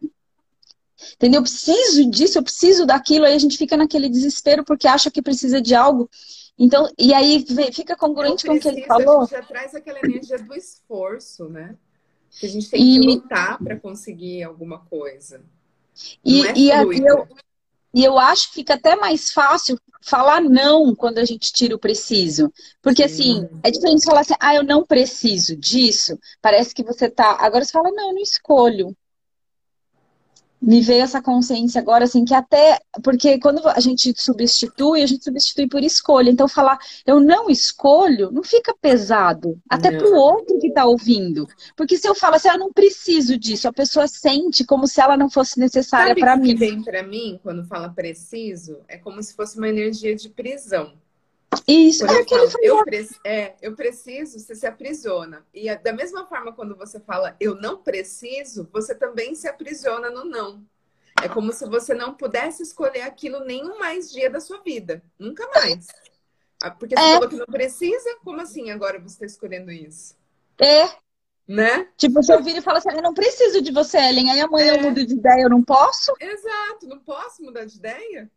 [1.14, 1.42] Entendeu?
[1.42, 5.22] Eu preciso disso, eu preciso daquilo, aí a gente fica naquele desespero porque acha que
[5.22, 6.10] precisa de algo.
[6.58, 9.22] Então, e aí fica congruente com o que ele falou.
[9.22, 11.76] A gente já traz aquela energia do esforço, né?
[12.32, 13.00] Que a gente tem e...
[13.00, 15.40] que lutar para conseguir alguma coisa.
[16.26, 17.28] E, é e, eu,
[17.94, 21.80] e eu acho que fica até mais fácil falar não quando a gente tira o
[21.80, 22.52] preciso.
[22.82, 23.46] Porque Sim.
[23.46, 26.18] assim, é diferente falar assim, ah, eu não preciso disso.
[26.42, 27.38] Parece que você tá.
[27.40, 28.96] Agora você fala, não, eu não escolho
[30.64, 32.80] me veio essa consciência agora, assim, que até.
[33.04, 36.30] Porque quando a gente substitui, a gente substitui por escolha.
[36.30, 39.60] Então, falar eu não escolho não fica pesado.
[39.70, 41.46] Até para o outro que está ouvindo.
[41.76, 45.02] Porque se eu falo assim, ah, eu não preciso disso, a pessoa sente como se
[45.02, 46.50] ela não fosse necessária para mim.
[46.50, 50.94] Que vem para mim, quando fala preciso, é como se fosse uma energia de prisão.
[51.68, 55.46] Isso, é, eu, falo, eu, pre é, eu preciso, você se aprisiona.
[55.54, 60.10] E é da mesma forma, quando você fala eu não preciso, você também se aprisiona
[60.10, 60.64] no não.
[61.22, 65.04] É como se você não pudesse escolher aquilo nenhum mais dia da sua vida.
[65.18, 65.88] Nunca mais.
[66.62, 67.14] Ah, porque você é.
[67.14, 70.16] falou que não precisa, como assim agora você está escolhendo isso?
[70.60, 70.88] É.
[71.48, 71.90] Né?
[71.98, 74.74] Tipo, se eu vir e falar assim, eu não preciso de você, Ellen, aí amanhã
[74.74, 74.78] é.
[74.78, 76.14] eu mudo de ideia, eu não posso?
[76.20, 78.32] Exato, não posso mudar de ideia?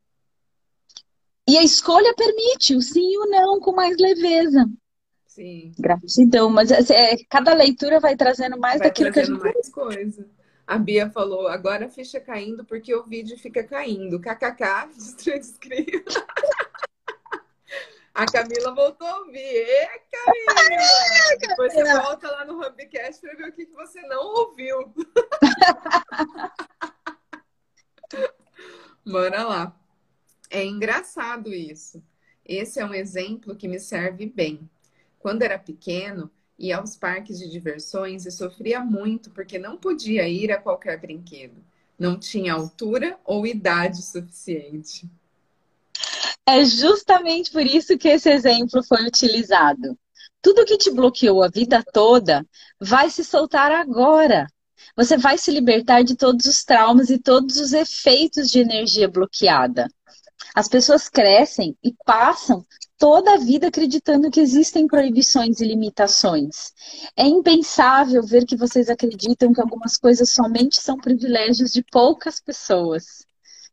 [1.48, 4.68] E a escolha permite o sim e o não com mais leveza.
[5.26, 5.72] Sim.
[5.78, 6.50] Gratidão.
[6.50, 9.54] Mas é, é cada leitura vai trazendo mais vai daquilo trazendo que a gente.
[9.54, 10.28] mais coisa.
[10.66, 14.18] A Bia falou, agora a ficha caindo porque o vídeo fica caindo.
[14.18, 14.88] KKK,
[15.22, 16.26] transcrito.
[18.12, 19.38] a Camila voltou a ouvir.
[19.38, 21.36] Ê, Camila!
[21.38, 24.92] Depois você volta lá no Hubcast para ver o que você não ouviu.
[29.06, 29.85] Bora lá.
[30.50, 32.02] É engraçado isso.
[32.44, 34.68] Esse é um exemplo que me serve bem.
[35.18, 40.52] Quando era pequeno, ia aos parques de diversões e sofria muito porque não podia ir
[40.52, 41.56] a qualquer brinquedo.
[41.98, 45.08] Não tinha altura ou idade suficiente.
[46.48, 49.98] É justamente por isso que esse exemplo foi utilizado.
[50.40, 52.46] Tudo que te bloqueou a vida toda
[52.80, 54.46] vai se soltar agora.
[54.94, 59.88] Você vai se libertar de todos os traumas e todos os efeitos de energia bloqueada.
[60.56, 62.64] As pessoas crescem e passam
[62.96, 66.72] toda a vida acreditando que existem proibições e limitações.
[67.14, 73.26] É impensável ver que vocês acreditam que algumas coisas somente são privilégios de poucas pessoas.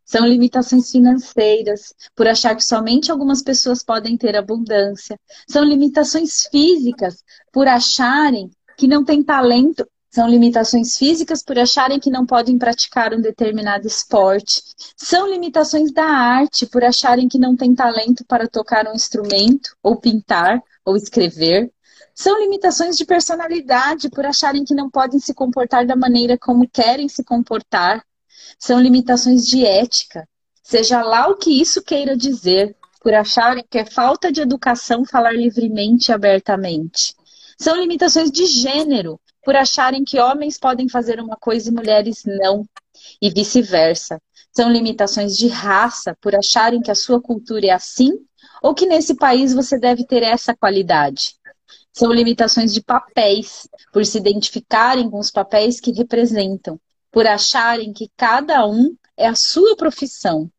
[0.03, 5.17] São limitações financeiras, por achar que somente algumas pessoas podem ter abundância.
[5.47, 12.11] São limitações físicas, por acharem que não têm talento são limitações físicas por acharem que
[12.11, 14.61] não podem praticar um determinado esporte.
[14.95, 19.99] São limitações da arte por acharem que não têm talento para tocar um instrumento, ou
[19.99, 21.71] pintar, ou escrever.
[22.13, 27.09] São limitações de personalidade por acharem que não podem se comportar da maneira como querem
[27.09, 28.05] se comportar.
[28.59, 30.29] São limitações de ética,
[30.61, 35.31] seja lá o que isso queira dizer, por acharem que é falta de educação falar
[35.31, 37.15] livremente e abertamente.
[37.57, 42.65] São limitações de gênero, por acharem que homens podem fazer uma coisa e mulheres não,
[43.21, 44.21] e vice-versa.
[44.51, 48.11] São limitações de raça, por acharem que a sua cultura é assim,
[48.61, 51.35] ou que nesse país você deve ter essa qualidade.
[51.91, 56.79] São limitações de papéis, por se identificarem com os papéis que representam,
[57.11, 60.49] por acharem que cada um é a sua profissão.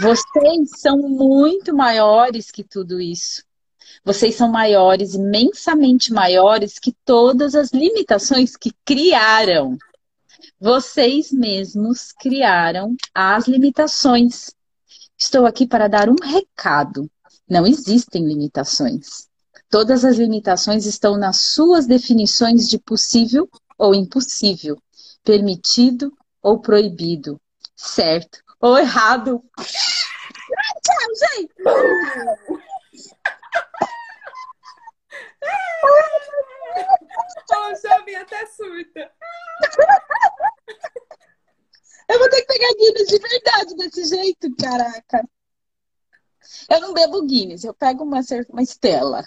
[0.00, 3.42] Vocês são muito maiores que tudo isso.
[4.04, 9.76] Vocês são maiores, imensamente maiores que todas as limitações que criaram.
[10.58, 14.54] Vocês mesmos criaram as limitações.
[15.18, 17.10] Estou aqui para dar um recado.
[17.48, 19.28] Não existem limitações.
[19.68, 24.76] Todas as limitações estão nas suas definições de possível ou impossível,
[25.22, 27.40] permitido ou proibido,
[27.76, 29.42] certo ou errado.
[30.82, 32.59] Tchau, gente!
[35.82, 35.88] Oh,
[38.04, 39.10] vi até surta.
[42.08, 45.26] Eu vou ter que pegar Guinness de verdade desse jeito, caraca.
[46.68, 49.26] Eu não bebo Guinness, eu pego uma, uma Estela.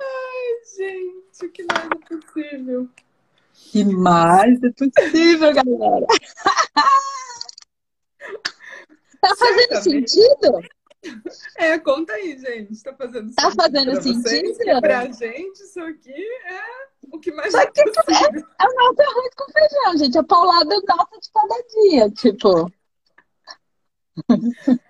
[0.00, 2.88] Ai, gente, que mais é possível?
[3.52, 6.06] Que mais é possível, galera?
[9.20, 10.62] tá fazendo sentido?
[11.56, 12.82] É, conta aí, gente.
[12.82, 13.56] Tá fazendo tá sentido.
[13.56, 14.22] Tá fazendo sentido?
[14.22, 18.74] Vocês, pra gente, isso aqui é o que mais Só é que é, é o
[18.74, 20.18] nosso arroz com feijão, gente.
[20.18, 22.72] A paulada nossa de cada dia, tipo.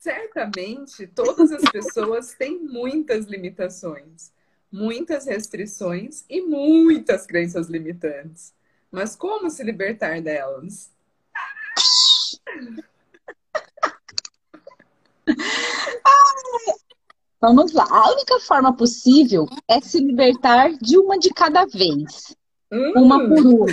[0.00, 4.32] Certamente, todas as pessoas têm muitas limitações,
[4.70, 8.54] muitas restrições e muitas crenças limitantes.
[8.90, 10.90] Mas como se libertar delas?
[17.40, 17.86] Vamos lá.
[17.88, 22.36] A única forma possível é se libertar de uma de cada vez.
[22.70, 22.92] Hum.
[22.96, 23.66] Uma por uma.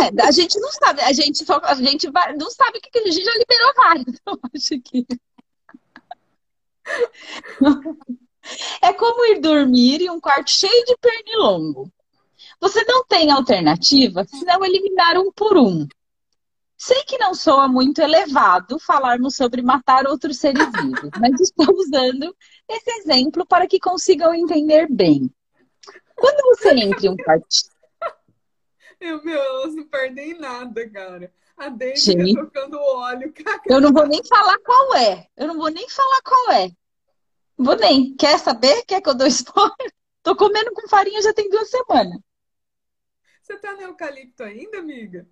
[0.00, 3.22] É, a gente não sabe, a gente, a gente não sabe o que a gente
[3.24, 4.06] já liberou vários.
[4.26, 5.06] Eu acho que.
[8.80, 11.90] É como ir dormir em um quarto cheio de pernilongo.
[12.60, 15.86] Você não tem alternativa senão eliminar um por um.
[16.86, 22.32] Sei que não soa muito elevado falarmos sobre matar outros seres vivos, mas estou usando
[22.68, 25.28] esse exemplo para que consigam entender bem.
[26.14, 27.74] Quando você entra em um partido.
[29.00, 31.34] Eu, meu, elas não perdem nada, cara.
[31.56, 33.34] A Daisy tá tocando óleo.
[33.66, 35.26] Eu não vou nem falar qual é.
[35.36, 36.70] Eu não vou nem falar qual é.
[37.58, 38.14] Vou nem.
[38.14, 38.84] Quer saber?
[38.84, 39.92] Quer que eu dou spoiler?
[40.22, 42.20] Tô comendo com farinha já tem duas semanas.
[43.42, 45.26] Você tá no eucalipto ainda, amiga?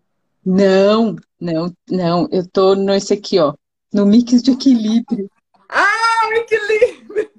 [0.45, 2.29] Não, não, não.
[2.31, 3.55] Eu tô nesse aqui, ó.
[3.93, 5.31] No mix de equilíbrio.
[5.69, 7.31] Ah, equilíbrio!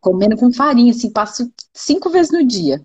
[0.00, 2.84] Comendo com farinha, assim, passo cinco vezes no dia.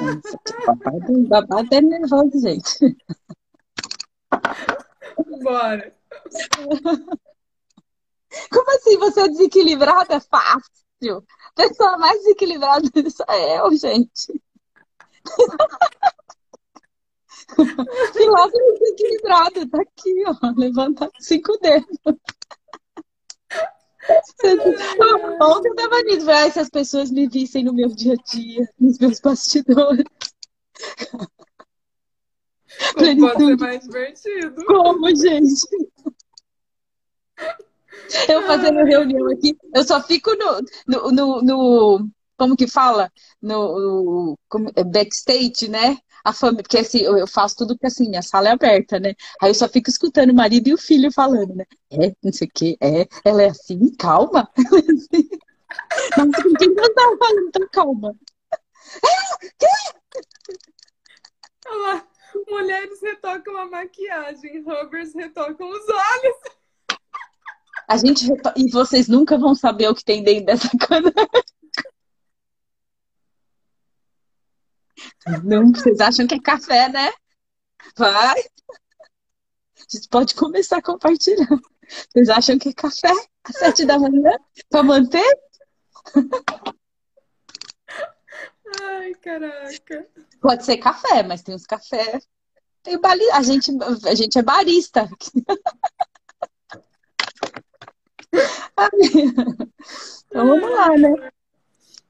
[0.00, 2.96] Nossa, babado, babado é nervoso, gente.
[5.42, 5.94] Bora.
[8.50, 8.96] Como assim?
[8.98, 10.14] Você é desequilibrada?
[10.14, 11.24] É fácil.
[11.44, 14.40] A pessoa mais desequilibrada sou eu, gente.
[18.12, 20.34] Pilates desequilibrado, tá aqui, ó.
[20.56, 21.98] Levanta cinco dedos.
[25.40, 28.68] Ontem eu tava nisso, ah, se as pessoas me vissem no meu dia a dia,
[28.78, 30.04] nos meus bastidores.
[32.94, 34.64] Como pode ser mais divertido.
[34.64, 35.66] Como, gente?
[38.28, 42.10] Eu fazendo reunião aqui, eu só fico no, no, no, no
[42.42, 43.08] como que fala?
[43.40, 45.96] No, no é, backstage, né?
[46.24, 49.14] A família, porque assim, eu, faço tudo que assim, minha sala é aberta, né?
[49.40, 51.64] Aí eu só fico escutando o marido e o filho falando, né?
[51.92, 54.50] É, não sei o quê, é, ela é assim, calma.
[56.18, 58.14] Não, com quem não tava falando tão calma?
[58.96, 59.66] É, quê?
[61.66, 62.06] Olha lá,
[62.46, 66.36] mulheres retocam a maquiagem, rubbers retocam os olhos.
[67.88, 68.52] A gente reto...
[68.54, 71.10] E vocês nunca vão saber o que tem dentro dessa cana.
[75.44, 77.12] Não, vocês acham que é café, né?
[77.96, 78.40] Vai.
[78.40, 81.46] A gente pode começar a compartilhar.
[82.10, 83.12] Vocês acham que é café
[83.44, 84.36] às sete da manhã
[84.68, 85.38] para manter?
[88.80, 90.08] Ai, caraca.
[90.40, 92.20] Pode ser café, mas tem uns café.
[92.82, 93.30] Tem bali...
[93.30, 93.70] a, gente,
[94.06, 95.08] a gente é barista.
[100.26, 101.30] então vamos lá, né?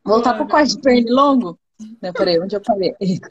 [0.05, 1.59] Voltar para o quarto de pernilongo?
[2.01, 2.95] Não, peraí, onde eu parei?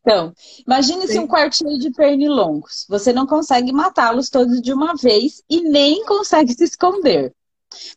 [0.00, 0.32] Então,
[0.66, 2.86] imagine-se um quarto cheio de pernilongos.
[2.88, 7.32] Você não consegue matá-los todos de uma vez e nem consegue se esconder.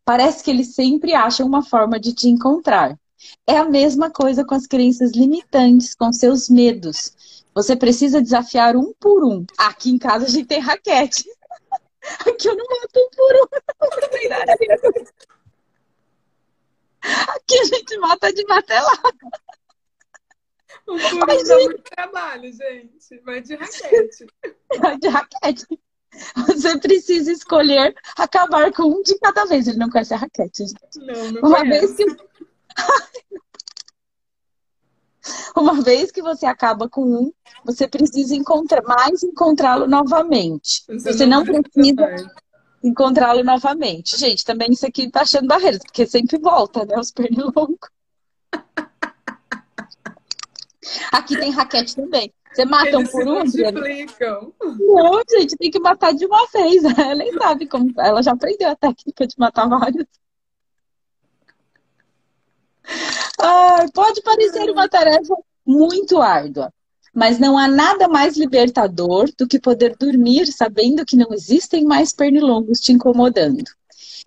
[0.03, 2.97] Parece que eles sempre acham uma forma de te encontrar.
[3.45, 7.43] É a mesma coisa com as crenças limitantes, com seus medos.
[7.53, 9.45] Você precisa desafiar um por um.
[9.57, 11.25] Aqui em casa a gente tem raquete.
[12.25, 13.47] Aqui eu não mato um por um.
[17.01, 19.01] Aqui a gente mata de martelar.
[20.89, 23.21] O puro dá muito trabalho, gente.
[23.23, 24.25] Vai de raquete.
[24.79, 25.65] Vai de raquete.
[26.47, 29.67] Você precisa escolher acabar com um de cada vez.
[29.67, 30.65] Ele não conhece a raquete.
[30.65, 30.97] Gente.
[30.97, 31.95] Não, não Uma conhece.
[31.95, 32.29] vez que
[35.55, 37.33] Uma vez que você acaba com um,
[37.63, 40.83] você precisa encontrar mais encontrá-lo novamente.
[40.87, 42.31] Você, você não, não precisa
[42.83, 44.17] encontrá-lo novamente.
[44.17, 46.97] Gente, também isso aqui tá achando barreiras, porque sempre volta, né?
[46.97, 47.77] Os pernilongos.
[51.11, 52.33] Aqui tem raquete também.
[52.53, 53.43] Você mata um por um?
[54.79, 56.83] Não, gente, tem que matar de uma vez.
[56.97, 57.93] Ela nem sabe como.
[57.97, 60.05] Ela já aprendeu a técnica de matar vários.
[63.39, 65.35] Ai, pode parecer uma tarefa
[65.65, 66.73] muito árdua,
[67.13, 72.11] mas não há nada mais libertador do que poder dormir sabendo que não existem mais
[72.11, 73.63] pernilongos te incomodando.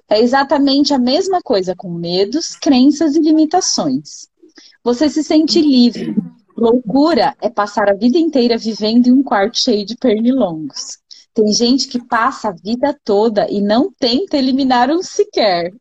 [0.08, 4.28] É exatamente a mesma coisa com medos, crenças e limitações.
[4.84, 6.14] Você se sente livre.
[6.56, 10.98] Loucura é passar a vida inteira vivendo em um quarto cheio de pernilongos.
[11.34, 15.72] Tem gente que passa a vida toda e não tenta eliminar um sequer.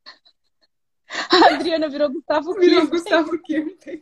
[1.29, 2.69] A Adriana virou Gustavo Kirten.
[2.69, 4.01] Virou Gustavo Kirten.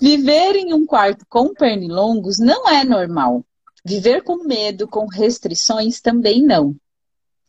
[0.00, 3.44] Viver em um quarto com pernilongos não é normal.
[3.84, 6.74] Viver com medo, com restrições, também não.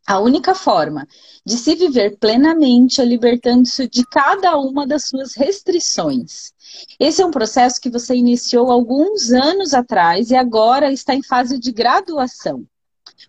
[0.09, 1.07] A única forma
[1.45, 6.51] de se viver plenamente é libertando-se de cada uma das suas restrições.
[6.99, 11.59] Esse é um processo que você iniciou alguns anos atrás e agora está em fase
[11.59, 12.65] de graduação.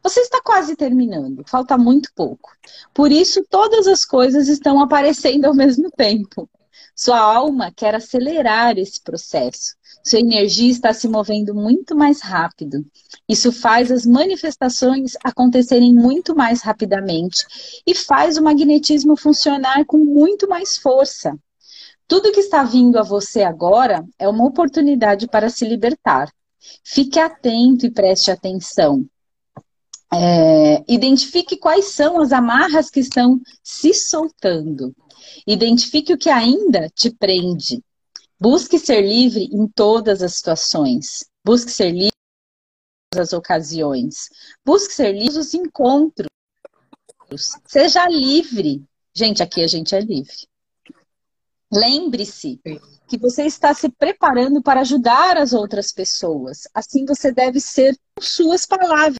[0.03, 2.51] Você está quase terminando, falta muito pouco.
[2.95, 6.49] Por isso, todas as coisas estão aparecendo ao mesmo tempo.
[7.03, 9.75] Sua alma quer acelerar esse processo.
[10.05, 12.85] Sua energia está se movendo muito mais rápido.
[13.27, 20.47] Isso faz as manifestações acontecerem muito mais rapidamente e faz o magnetismo funcionar com muito
[20.47, 21.35] mais força.
[22.07, 26.31] Tudo que está vindo a você agora é uma oportunidade para se libertar.
[26.85, 29.07] Fique atento e preste atenção.
[30.13, 34.95] É, identifique quais são as amarras que estão se soltando.
[35.47, 37.83] Identifique o que ainda te prende.
[38.39, 41.27] Busque ser livre em todas as situações.
[41.45, 44.31] Busque ser livre em todas as ocasiões.
[44.65, 46.31] Busque ser livre nos encontros.
[47.67, 48.83] Seja livre.
[49.15, 50.49] Gente, aqui a gente é livre.
[51.73, 52.61] Lembre-se
[53.07, 56.63] que você está se preparando para ajudar as outras pessoas.
[56.75, 59.19] Assim você deve ser com suas palavras.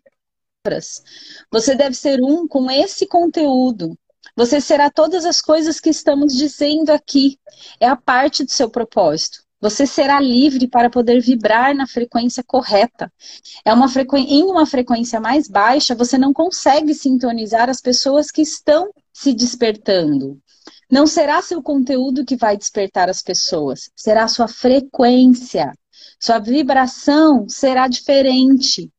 [1.51, 3.97] Você deve ser um com esse conteúdo.
[4.41, 7.39] Você será todas as coisas que estamos dizendo aqui.
[7.79, 9.43] É a parte do seu propósito.
[9.61, 13.13] Você será livre para poder vibrar na frequência correta.
[13.67, 14.17] É uma frequ...
[14.17, 20.41] Em uma frequência mais baixa, você não consegue sintonizar as pessoas que estão se despertando.
[20.91, 25.71] Não será seu conteúdo que vai despertar as pessoas, será sua frequência.
[26.19, 28.91] Sua vibração será diferente.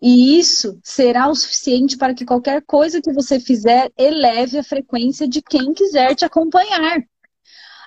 [0.00, 5.26] E isso será o suficiente para que qualquer coisa que você fizer eleve a frequência
[5.26, 6.98] de quem quiser te acompanhar.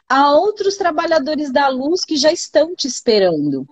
[0.08, 3.68] Há outros trabalhadores da luz que já estão te esperando.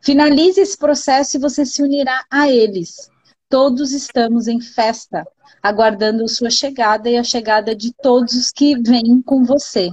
[0.00, 3.10] Finalize esse processo e você se unirá a eles.
[3.48, 5.22] Todos estamos em festa,
[5.62, 9.90] aguardando sua chegada e a chegada de todos os que vêm com você.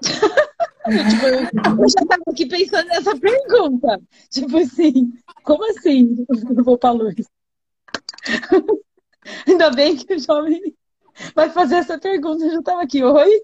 [0.90, 1.26] tipo,
[1.82, 4.00] eu já estava aqui pensando nessa pergunta.
[4.30, 5.12] Tipo assim,
[5.44, 7.14] como assim eu vou para luz?
[9.46, 10.74] Ainda bem que o jovem
[11.34, 12.44] vai fazer essa pergunta.
[12.44, 13.42] Eu já estava aqui, oi?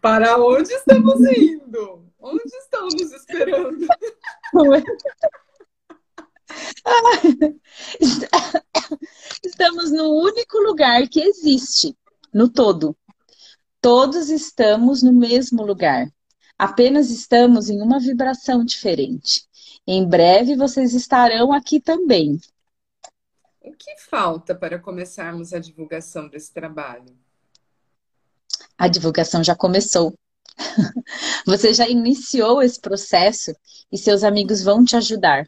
[0.00, 2.04] Para onde estamos indo?
[2.20, 3.86] Onde estão nos esperando?
[4.54, 4.82] Oi?
[9.44, 11.96] Estamos no único lugar que existe,
[12.32, 12.96] no todo.
[13.80, 16.08] Todos estamos no mesmo lugar.
[16.58, 19.46] Apenas estamos em uma vibração diferente.
[19.86, 22.40] Em breve vocês estarão aqui também.
[23.60, 27.16] O que falta para começarmos a divulgação desse trabalho?
[28.76, 30.14] A divulgação já começou.
[31.46, 33.54] Você já iniciou esse processo
[33.92, 35.46] e seus amigos vão te ajudar.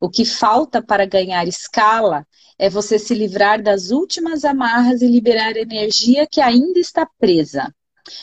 [0.00, 2.26] O que falta para ganhar escala
[2.58, 7.72] é você se livrar das últimas amarras e liberar energia que ainda está presa.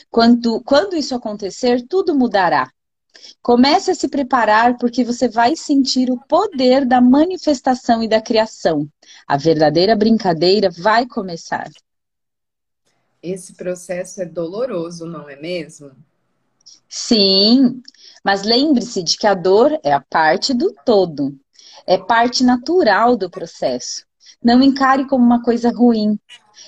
[0.10, 2.70] Quando, quando isso acontecer, tudo mudará.
[3.42, 8.88] Comece a se preparar porque você vai sentir o poder da manifestação e da criação.
[9.28, 11.70] A verdadeira brincadeira vai começar.
[13.22, 15.92] Esse processo é doloroso, não é mesmo?
[16.88, 17.82] Sim,
[18.24, 21.38] mas lembre-se de que a dor é a parte do todo,
[21.88, 24.06] é parte natural do processo.
[24.44, 26.20] Não encare como uma coisa ruim.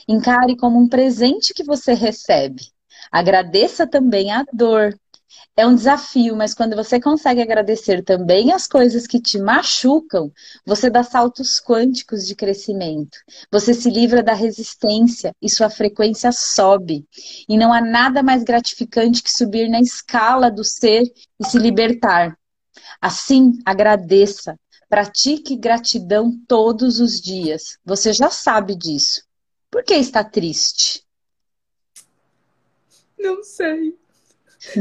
[0.08, 2.72] Encare como um presente que você recebe.
[3.12, 4.98] Agradeça também a dor.
[5.56, 10.32] É um desafio, mas quando você consegue agradecer também as coisas que te machucam,
[10.64, 13.18] você dá saltos quânticos de crescimento.
[13.52, 17.08] Você se livra da resistência e sua frequência sobe.
[17.50, 21.04] E não há nada mais gratificante que subir na escala do ser
[21.40, 22.38] e se libertar.
[23.02, 24.56] Assim, agradeça.
[24.88, 27.78] Pratique gratidão todos os dias.
[27.84, 29.24] Você já sabe disso.
[29.72, 31.07] Por que está triste?
[33.18, 33.98] Não sei.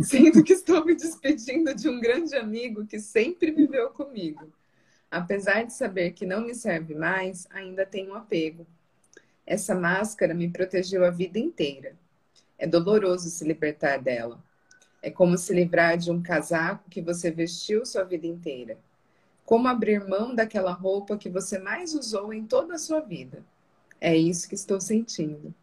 [0.03, 4.51] Sinto que estou me despedindo de um grande amigo que sempre viveu comigo.
[5.11, 8.67] Apesar de saber que não me serve mais, ainda tenho apego.
[9.47, 11.95] Essa máscara me protegeu a vida inteira.
[12.59, 14.43] É doloroso se libertar dela.
[15.03, 18.77] É como se livrar de um casaco que você vestiu sua vida inteira.
[19.45, 23.45] Como abrir mão daquela roupa que você mais usou em toda a sua vida.
[24.01, 25.55] É isso que estou sentindo.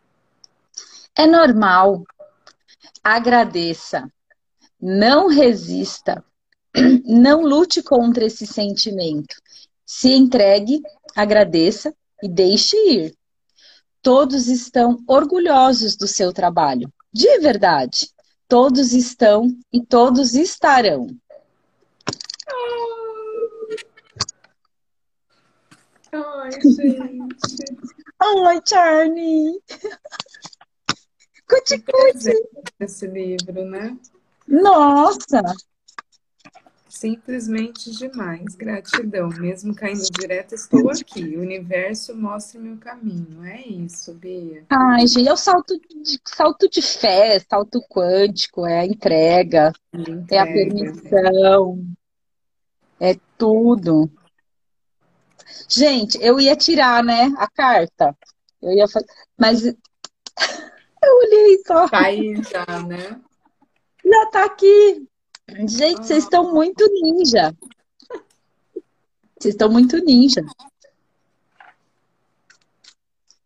[1.15, 2.03] É normal.
[3.03, 4.09] Agradeça.
[4.79, 6.23] Não resista.
[7.05, 9.35] Não lute contra esse sentimento.
[9.85, 10.81] Se entregue,
[11.15, 13.15] agradeça e deixe ir.
[14.01, 16.91] Todos estão orgulhosos do seu trabalho.
[17.11, 18.09] De verdade.
[18.47, 21.07] Todos estão e todos estarão.
[26.11, 27.65] Ai, gente.
[28.19, 29.59] Ai, Charlie.
[31.47, 32.33] Cuti, cuti.
[32.79, 33.97] Esse livro, né?
[34.47, 35.41] Nossa!
[36.87, 38.55] Simplesmente demais.
[38.55, 39.27] Gratidão.
[39.29, 41.35] Mesmo caindo direto, estou aqui.
[41.35, 43.43] O universo mostra meu caminho.
[43.43, 44.63] É isso, Bia.
[44.69, 50.35] Ai, gente, é o salto de, salto de fé, salto quântico, é a entrega, entrega
[50.35, 51.83] é a permissão,
[52.99, 54.09] é tudo.
[55.67, 58.15] Gente, eu ia tirar, né, a carta.
[58.61, 59.61] Eu ia fazer, mas
[61.05, 61.87] eu olhei só.
[61.87, 63.21] Tá aí já, né?
[64.03, 65.07] Já tá aqui.
[65.67, 66.03] Gente, ah.
[66.03, 67.55] vocês estão muito ninja.
[69.39, 70.41] Vocês estão muito ninja.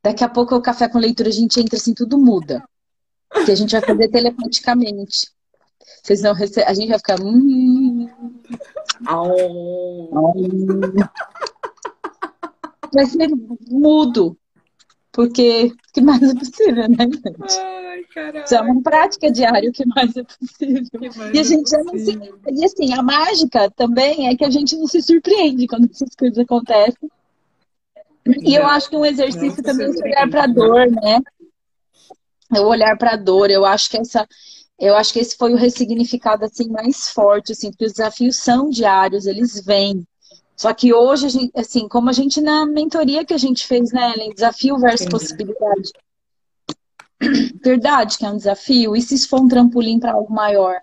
[0.04, 2.64] Daqui a pouco o café com leitura a gente entra assim, tudo muda.
[3.46, 5.32] Que a gente vai fazer telepaticamente.
[6.04, 6.68] Vocês vão receber.
[6.68, 7.20] A gente vai ficar.
[7.20, 8.08] Hum,
[12.94, 13.30] vai ser
[13.70, 14.38] mudo.
[15.18, 17.60] Porque o que mais é possível, né, gente?
[17.60, 18.48] Ai, caralho.
[18.48, 21.12] Já é uma prática diária o que mais é possível.
[21.18, 22.20] Mais e a gente é já não se.
[22.52, 26.38] E assim, a mágica também é que a gente não se surpreende quando essas coisas
[26.38, 27.10] acontecem.
[28.44, 31.20] E eu acho que um exercício também é olhar para a dor, né?
[32.54, 34.28] Eu olhar para a dor, eu acho que essa
[34.78, 38.70] eu acho que esse foi o ressignificado assim mais forte, assim, porque os desafios são
[38.70, 40.06] diários, eles vêm.
[40.58, 43.92] Só que hoje, a gente, assim, como a gente na mentoria que a gente fez,
[43.92, 44.34] né, Ellen?
[44.34, 45.10] Desafio versus Sim.
[45.10, 45.92] possibilidade.
[47.64, 48.96] Verdade que é um desafio.
[48.96, 50.82] E se isso for um trampolim para algo maior?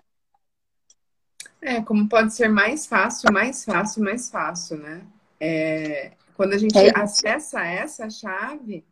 [1.61, 5.01] É, como pode ser mais fácil, mais fácil, mais fácil, né?
[5.41, 8.85] É, quando a gente é acessa essa chave,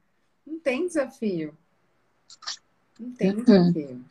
[0.46, 1.58] não tem desafio.
[3.00, 3.44] Não tem uhum.
[3.44, 4.06] desafio.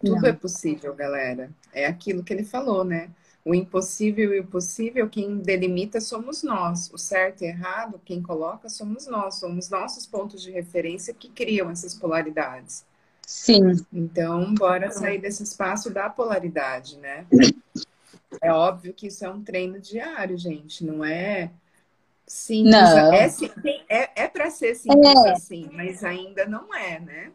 [0.00, 0.28] Tudo não.
[0.28, 1.50] é possível, galera.
[1.74, 3.10] É aquilo que ele falou, né?
[3.44, 6.90] O impossível e o possível, quem delimita somos nós.
[6.92, 9.36] O certo e errado, quem coloca somos nós.
[9.36, 12.84] Somos nossos pontos de referência que criam essas polaridades.
[13.26, 13.84] Sim.
[13.92, 17.26] Então, bora sair desse espaço da polaridade, né?
[18.40, 20.84] É óbvio que isso é um treino diário, gente.
[20.84, 21.50] Não é
[22.26, 22.72] simples.
[22.72, 23.12] Não.
[23.12, 23.28] É,
[23.88, 25.30] é, é para ser simples é.
[25.32, 27.32] assim, mas ainda não é, né?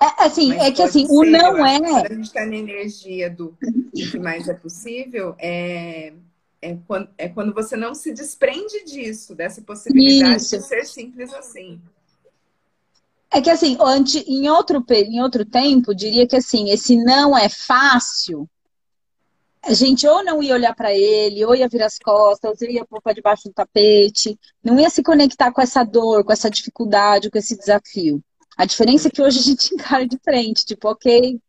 [0.00, 1.78] É, assim, Mas é que assim, ser, o não é.
[1.78, 6.12] Quando a gente está na energia do, do que mais é possível, é,
[6.64, 10.56] é, quando, é quando você não se desprende disso, dessa possibilidade Isso.
[10.56, 11.80] de ser simples assim.
[13.30, 17.48] É que assim, antes, em outro, em outro tempo, diria que assim, esse não é
[17.48, 18.48] fácil.
[19.62, 22.84] A gente ou não ia olhar para ele, ou ia virar as costas, ou ia
[22.84, 27.30] pôr para debaixo do tapete, não ia se conectar com essa dor, com essa dificuldade,
[27.30, 28.22] com esse desafio.
[28.56, 31.40] A diferença é que hoje a gente encara de frente, tipo, ok,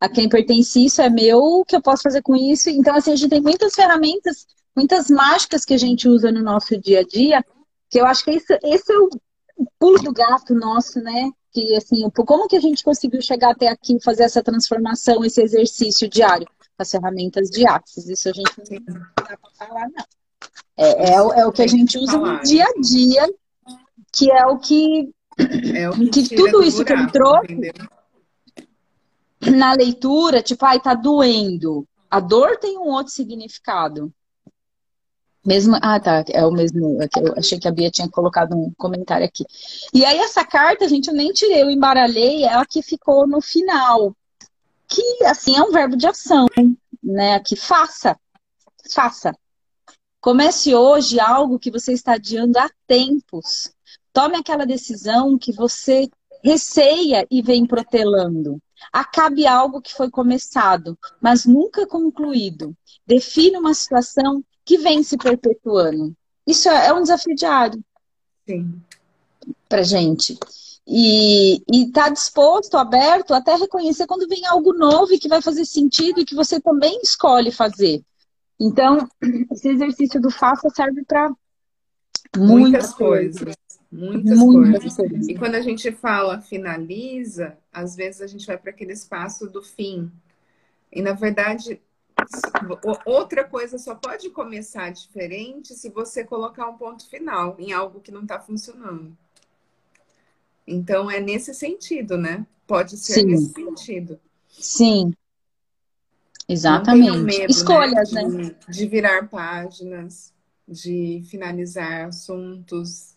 [0.00, 2.70] a quem pertence isso é meu, o que eu posso fazer com isso?
[2.70, 6.78] Então, assim, a gente tem muitas ferramentas, muitas mágicas que a gente usa no nosso
[6.78, 7.44] dia a dia,
[7.90, 9.08] que eu acho que esse, esse é o
[9.78, 11.30] pulo do gato nosso, né?
[11.50, 16.08] Que, assim, como que a gente conseguiu chegar até aqui, fazer essa transformação, esse exercício
[16.08, 16.46] diário?
[16.46, 18.06] Com as ferramentas de Axis.
[18.08, 18.52] Isso a gente
[18.86, 20.04] não dá pra falar, não.
[20.76, 23.28] É, é, é o que a gente usa no dia a dia,
[24.12, 25.12] que é o que
[25.74, 27.88] é o que, tudo isso buraco, que ele trouxe entendeu?
[29.40, 31.86] na leitura, tipo, ai, tá doendo.
[32.10, 34.12] A dor tem um outro significado.
[35.44, 37.00] Mesmo, ah, tá, é o mesmo.
[37.02, 39.44] É eu achei que a Bia tinha colocado um comentário aqui.
[39.94, 44.14] E aí, essa carta, gente, eu nem tirei, eu embaralhei, ela que ficou no final.
[44.86, 46.46] Que, assim, é um verbo de ação,
[47.02, 47.38] né?
[47.40, 48.18] Que faça,
[48.92, 49.34] faça.
[50.20, 53.70] Comece hoje algo que você está adiando há tempos.
[54.18, 56.10] Tome aquela decisão que você
[56.42, 58.60] receia e vem protelando.
[58.92, 62.76] Acabe algo que foi começado, mas nunca concluído.
[63.06, 66.12] Defina uma situação que vem se perpetuando.
[66.44, 67.80] Isso é, é um desafio diário.
[68.44, 68.82] Sim.
[69.68, 70.36] Pra gente.
[70.84, 75.64] E estar tá disposto, aberto, até reconhecer quando vem algo novo e que vai fazer
[75.64, 78.02] sentido e que você também escolhe fazer.
[78.58, 79.08] Então,
[79.52, 81.30] esse exercício do faça serve para
[82.36, 83.42] muitas, muitas, coisas.
[83.44, 83.67] coisas.
[83.90, 84.96] Muitas, muitas coisas.
[84.96, 85.28] coisas.
[85.28, 89.62] E quando a gente fala finaliza, às vezes a gente vai para aquele espaço do
[89.62, 90.10] fim.
[90.92, 91.80] E na verdade,
[93.04, 98.10] outra coisa só pode começar diferente se você colocar um ponto final em algo que
[98.10, 99.16] não está funcionando.
[100.66, 102.46] Então é nesse sentido, né?
[102.66, 103.24] Pode ser Sim.
[103.24, 104.20] nesse sentido.
[104.48, 105.14] Sim.
[106.46, 107.18] Exatamente.
[107.18, 108.24] Medo, Escolhas, né?
[108.24, 108.54] De, né?
[108.68, 110.32] de virar páginas,
[110.66, 113.16] de finalizar assuntos.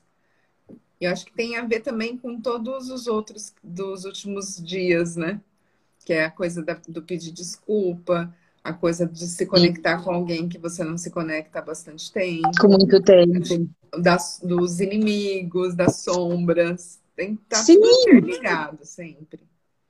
[1.01, 5.41] Eu acho que tem a ver também com todos os outros dos últimos dias, né?
[6.05, 8.31] Que é a coisa da, do pedir desculpa,
[8.63, 10.05] a coisa de se conectar Sim.
[10.05, 12.51] com alguém que você não se conecta há bastante tempo.
[12.59, 13.67] Com muito tempo.
[13.99, 16.99] Das, dos inimigos, das sombras.
[17.15, 19.39] Tem que estar tá ligado sempre.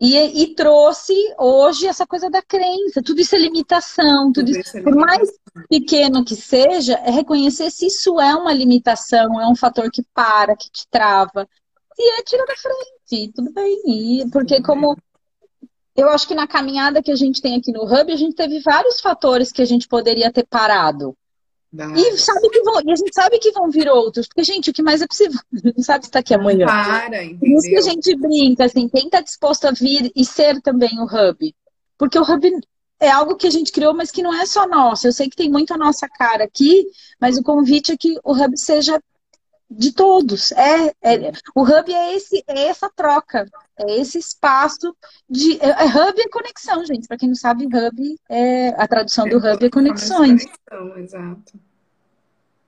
[0.03, 3.03] E, e, trouxe hoje essa coisa da crença.
[3.05, 4.31] Tudo isso é limitação.
[4.33, 5.29] Tudo, tudo isso, é por mais
[5.69, 10.55] pequeno que seja, é reconhecer se isso é uma limitação, é um fator que para,
[10.55, 11.47] que te trava.
[11.99, 13.31] E é tira da frente.
[13.31, 13.79] Tudo bem.
[13.85, 14.97] E, porque como
[15.95, 18.59] eu acho que na caminhada que a gente tem aqui no Hub, a gente teve
[18.59, 21.15] vários fatores que a gente poderia ter parado.
[21.73, 24.73] E, sabe que vão, e a gente sabe que vão vir outros, porque, gente, o
[24.73, 25.39] que mais é possível?
[25.53, 26.65] A gente não sabe se está aqui amanhã.
[26.65, 27.39] Para, entendeu?
[27.39, 30.99] Por isso que a gente brinca, assim, quem está disposto a vir e ser também
[30.99, 31.55] o Hub?
[31.97, 32.51] Porque o Hub
[32.99, 35.07] é algo que a gente criou, mas que não é só nosso.
[35.07, 36.85] Eu sei que tem muito a nossa cara aqui,
[37.19, 39.01] mas o convite é que o Hub seja
[39.71, 40.51] de todos.
[40.51, 44.95] É, é, o hub é, esse, é essa troca, é esse espaço
[45.29, 45.57] de.
[45.61, 47.07] É, é hub é conexão, gente.
[47.07, 50.45] Para quem não sabe, hub é a tradução do hub é conexões.
[50.45, 51.53] Conexão, exato.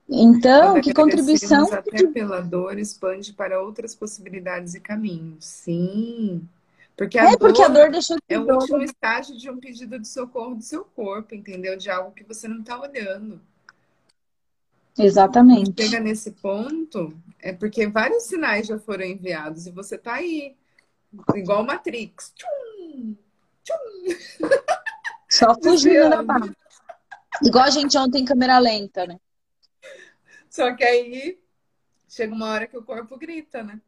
[0.08, 1.72] Então, que contribuição.
[1.72, 5.44] Até pela dor expande para outras possibilidades e caminhos.
[5.44, 6.46] Sim.
[6.96, 9.98] Porque a, é dor, porque a dor deixou é o último estágio de um pedido
[9.98, 11.76] de socorro do seu corpo, entendeu?
[11.76, 13.40] De algo que você não está olhando.
[14.98, 15.72] Exatamente.
[15.72, 20.56] Quando chega nesse ponto, é porque vários sinais já foram enviados e você tá aí,
[21.34, 22.32] igual Matrix.
[22.34, 23.16] Tchum,
[23.62, 24.48] tchum.
[25.28, 26.54] Só fugindo da barra.
[27.42, 29.18] Igual a gente ontem em câmera lenta, né?
[30.48, 31.38] Só que aí
[32.08, 33.80] chega uma hora que o corpo grita, né?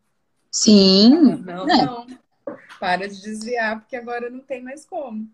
[0.50, 1.36] Sim.
[1.44, 1.84] Não, é.
[1.84, 2.06] não.
[2.80, 5.30] Para de desviar, porque agora não tem mais como.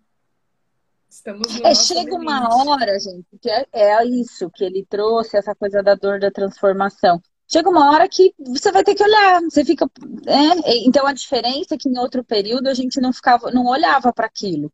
[1.13, 2.23] Estamos no é, chega limite.
[2.23, 6.31] uma hora, gente, que é, é isso que ele trouxe, essa coisa da dor da
[6.31, 7.21] transformação.
[7.47, 9.87] Chega uma hora que você vai ter que olhar, você fica.
[10.27, 14.11] É, então a diferença é que em outro período a gente não ficava, não olhava
[14.11, 14.73] para aquilo.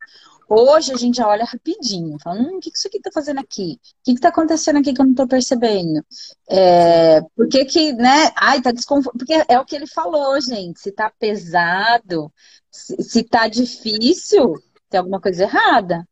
[0.49, 3.81] Hoje a gente já olha rapidinho, fala, hum, o que isso aqui tá fazendo aqui?
[4.01, 6.05] O que, que tá acontecendo aqui que eu não tô percebendo?
[6.49, 8.31] É, por que que, né?
[8.37, 9.19] Ai, tá desconfortável.
[9.19, 10.79] Porque é o que ele falou, gente.
[10.81, 12.33] Se tá pesado,
[12.71, 14.55] se, se tá difícil,
[14.89, 16.07] tem alguma coisa errada.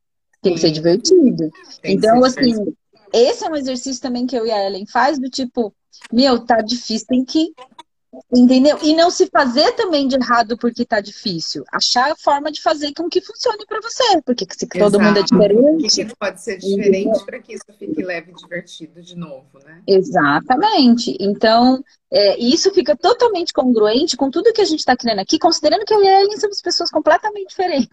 [0.46, 1.50] Tem que ser divertido.
[1.82, 2.54] Tem então, assim,
[3.12, 5.74] esse é um exercício também que eu e a Ellen faz do tipo,
[6.12, 7.52] meu, tá difícil, tem que.
[8.34, 8.78] Entendeu?
[8.82, 11.64] E não se fazer também de errado porque tá difícil.
[11.70, 14.22] Achar a forma de fazer com que funcione para você.
[14.24, 14.90] Porque se Exato.
[14.90, 15.84] todo mundo é diferente.
[15.84, 19.58] O que, que pode ser diferente para que isso fique leve e divertido de novo,
[19.62, 19.82] né?
[19.86, 21.14] Exatamente.
[21.20, 25.84] Então, é, isso fica totalmente congruente com tudo que a gente está criando aqui, considerando
[25.84, 27.90] que eu e a Ellen somos pessoas completamente diferentes.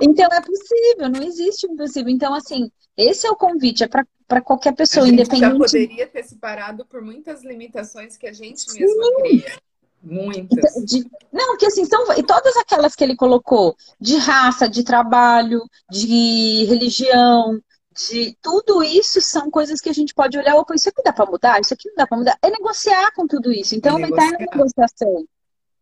[0.00, 2.10] Então é possível, não existe impossível.
[2.10, 5.52] Então, assim, esse é o convite, é para qualquer pessoa, a gente independente.
[5.52, 9.58] Já poderia ter se parado por muitas limitações que a gente mesma cria.
[10.02, 10.76] Muitas.
[10.76, 14.82] Então, de, não, que assim, são e todas aquelas que ele colocou, de raça, de
[14.82, 17.60] trabalho, de religião,
[17.94, 21.30] de tudo isso são coisas que a gente pode olhar, opa, isso aqui dá para
[21.30, 22.36] mudar, isso aqui não dá para mudar.
[22.42, 23.76] É negociar com tudo isso.
[23.76, 25.24] Então, é aumentar a negociação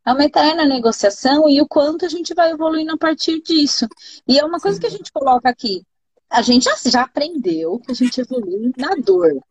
[0.04, 3.86] é uma eterna negociação e o quanto a gente vai evoluindo a partir disso.
[4.26, 4.80] E é uma coisa Sim.
[4.80, 5.82] que a gente coloca aqui.
[6.28, 9.42] A gente já, já aprendeu que a gente evolui na dor,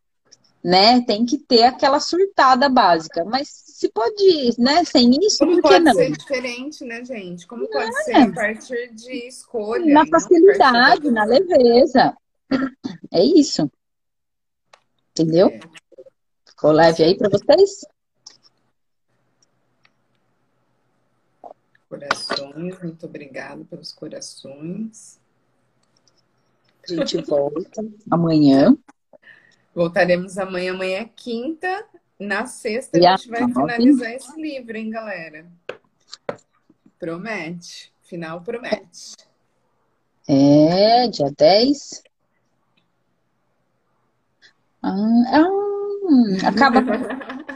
[0.64, 1.02] né?
[1.02, 3.24] Tem que ter aquela surtada básica.
[3.26, 5.94] Mas se pode, né, sem isso, Como por que não?
[5.94, 7.48] Como pode ser diferente, né, gente?
[7.48, 8.04] Como pode é.
[8.04, 9.94] ser a partir de escolha?
[9.94, 12.16] Na facilidade, na leveza.
[13.12, 13.70] É isso.
[15.12, 15.48] Entendeu?
[15.48, 15.60] É.
[16.46, 17.86] Ficou leve aí para vocês?
[21.90, 25.20] Corações, muito obrigada pelos corações.
[26.84, 28.78] A gente volta amanhã.
[29.74, 31.86] Voltaremos amanhã, amanhã é quinta.
[32.20, 35.48] Na sexta E a gente vai finalizar esse livro, hein, galera?
[37.00, 37.92] Promete.
[38.04, 39.16] Final promete.
[40.28, 42.04] É, dia 10.
[44.84, 44.94] Ah,
[45.32, 46.82] ah, acaba.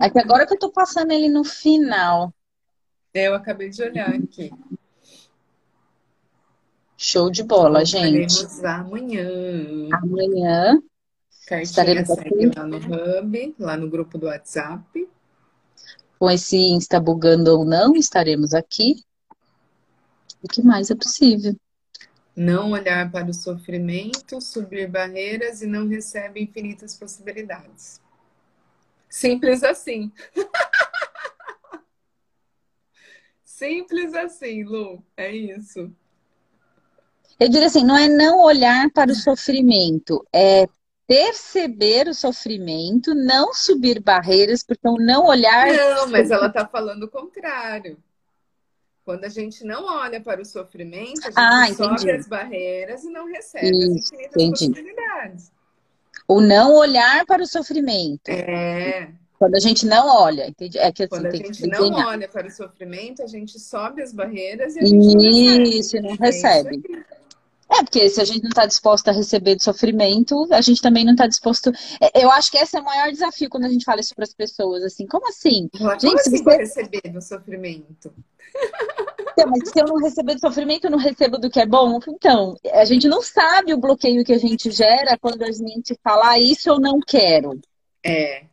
[0.00, 2.32] É que agora que eu tô passando ele no final.
[3.14, 4.50] Eu acabei de olhar aqui.
[6.96, 8.44] Show de bola, gente.
[8.64, 9.88] Amanhã.
[9.92, 10.82] Amanhã
[11.46, 12.58] Cartinha estaremos segue aqui.
[12.58, 15.08] lá no Hub, lá no grupo do WhatsApp.
[16.18, 19.02] com esse Insta bugando ou não, estaremos aqui.
[20.42, 21.56] O que mais é possível?
[22.36, 28.00] Não olhar para o sofrimento, subir barreiras e não recebe infinitas possibilidades.
[29.08, 30.12] Simples assim.
[33.58, 35.02] Simples assim, Lu.
[35.16, 35.92] É isso.
[37.40, 40.68] Eu diria assim, não é não olhar para o sofrimento, é
[41.08, 47.04] perceber o sofrimento, não subir barreiras, porque o não olhar Não, mas ela está falando
[47.04, 47.96] o contrário.
[49.04, 52.10] Quando a gente não olha para o sofrimento, a gente Ah, sobe entendi.
[52.10, 54.68] as barreiras e não recebe Isso, as infinitas entendi.
[54.70, 55.52] possibilidades.
[56.28, 58.28] o não olhar para o sofrimento.
[58.28, 60.78] É, Quando a gente não olha, entende?
[60.78, 64.12] É que assim, quando a gente não olha para o sofrimento, a gente sobe as
[64.12, 65.78] barreiras e a gente não recebe.
[65.78, 66.82] Isso, não É isso recebe.
[67.70, 71.04] É, porque se a gente não está disposto a receber de sofrimento, a gente também
[71.04, 71.70] não está disposto.
[72.00, 74.24] É, Eu acho que esse é o maior desafio quando a gente fala isso para
[74.24, 75.68] as pessoas, assim, como assim?
[75.76, 78.12] Como Gente, se assim você- receber do sofrimento?
[79.32, 82.00] Então, mas se eu não receber do sofrimento, eu não recebo do que é bom?
[82.08, 86.30] Então, a gente não sabe o bloqueio que a gente gera quando a gente fala
[86.30, 87.60] ah, isso eu não quero.
[88.04, 88.44] É,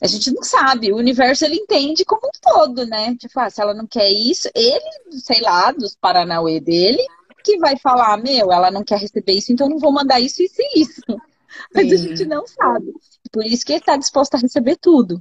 [0.00, 0.92] A gente não sabe.
[0.92, 3.16] O universo ele entende como um todo, né?
[3.16, 4.80] Tipo, ah, se ela não quer isso, ele,
[5.10, 7.04] sei lá, dos Paranauê dele,
[7.42, 10.42] que vai falar, meu, ela não quer receber isso, então eu não vou mandar isso,
[10.42, 11.02] isso e isso.
[11.74, 12.08] Mas a Sim.
[12.08, 12.92] gente não sabe.
[13.32, 15.20] Por isso que ele está disposto a receber tudo.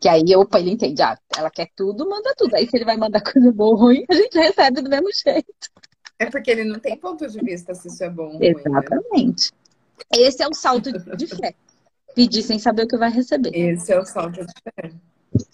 [0.00, 2.54] Que aí, opa, ele entende, ah, ela quer tudo, manda tudo.
[2.54, 5.70] Aí se ele vai mandar coisa boa ou ruim, a gente recebe do mesmo jeito.
[6.18, 8.62] é porque ele não tem ponto de vista se isso é bom ou ruim, né?
[8.66, 9.52] Exatamente.
[10.16, 11.54] Esse é o salto de fé.
[12.14, 13.50] Pedir sem saber o que vai receber.
[13.54, 14.92] Esse é o salto de fé.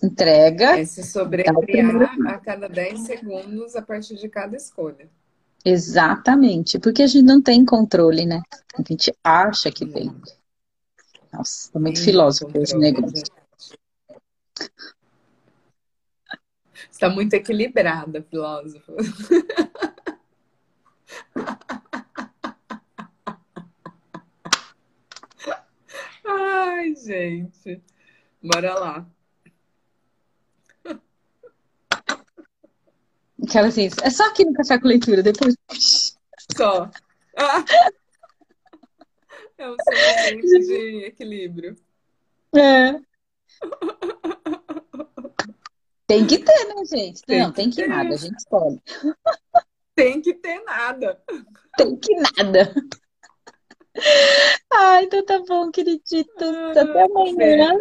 [0.02, 0.78] Entrega.
[0.78, 5.08] É se sobrecriar a cada 10 segundos a partir de cada escolha.
[5.64, 6.78] Exatamente.
[6.78, 8.42] Porque a gente não tem controle, né?
[8.74, 10.14] A gente acha que tem.
[11.32, 13.16] Nossa, tô muito Tem filósofo esse negócio.
[13.16, 13.30] gente.
[16.90, 18.94] Está muito equilibrada, filósofo.
[26.80, 27.82] Ai, gente.
[28.42, 29.06] Bora lá.
[33.42, 35.54] Aquela assim, é só aqui no café com leitura, depois.
[36.56, 36.90] Só.
[37.36, 37.64] Ah!
[39.58, 41.76] É um seu momento de equilíbrio.
[42.56, 42.92] É.
[46.06, 47.22] Tem que ter, né, gente?
[47.24, 47.88] Tem Não, que tem que ter.
[47.88, 48.82] nada, a gente escolhe.
[49.94, 51.22] Tem que ter nada.
[51.76, 52.74] Tem que nada.
[54.72, 56.76] Ai, então tá bom, queriditos.
[56.76, 57.78] Até amanhã.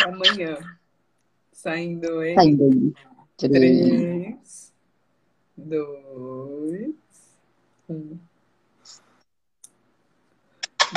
[0.00, 0.58] Amanhã.
[1.52, 2.94] Saindo em Saindo.
[3.36, 4.72] Três.
[5.56, 6.94] 3, 2,
[7.88, 8.18] 1.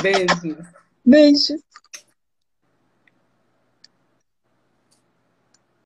[0.02, 0.58] Beijo.
[1.06, 1.56] Beijo.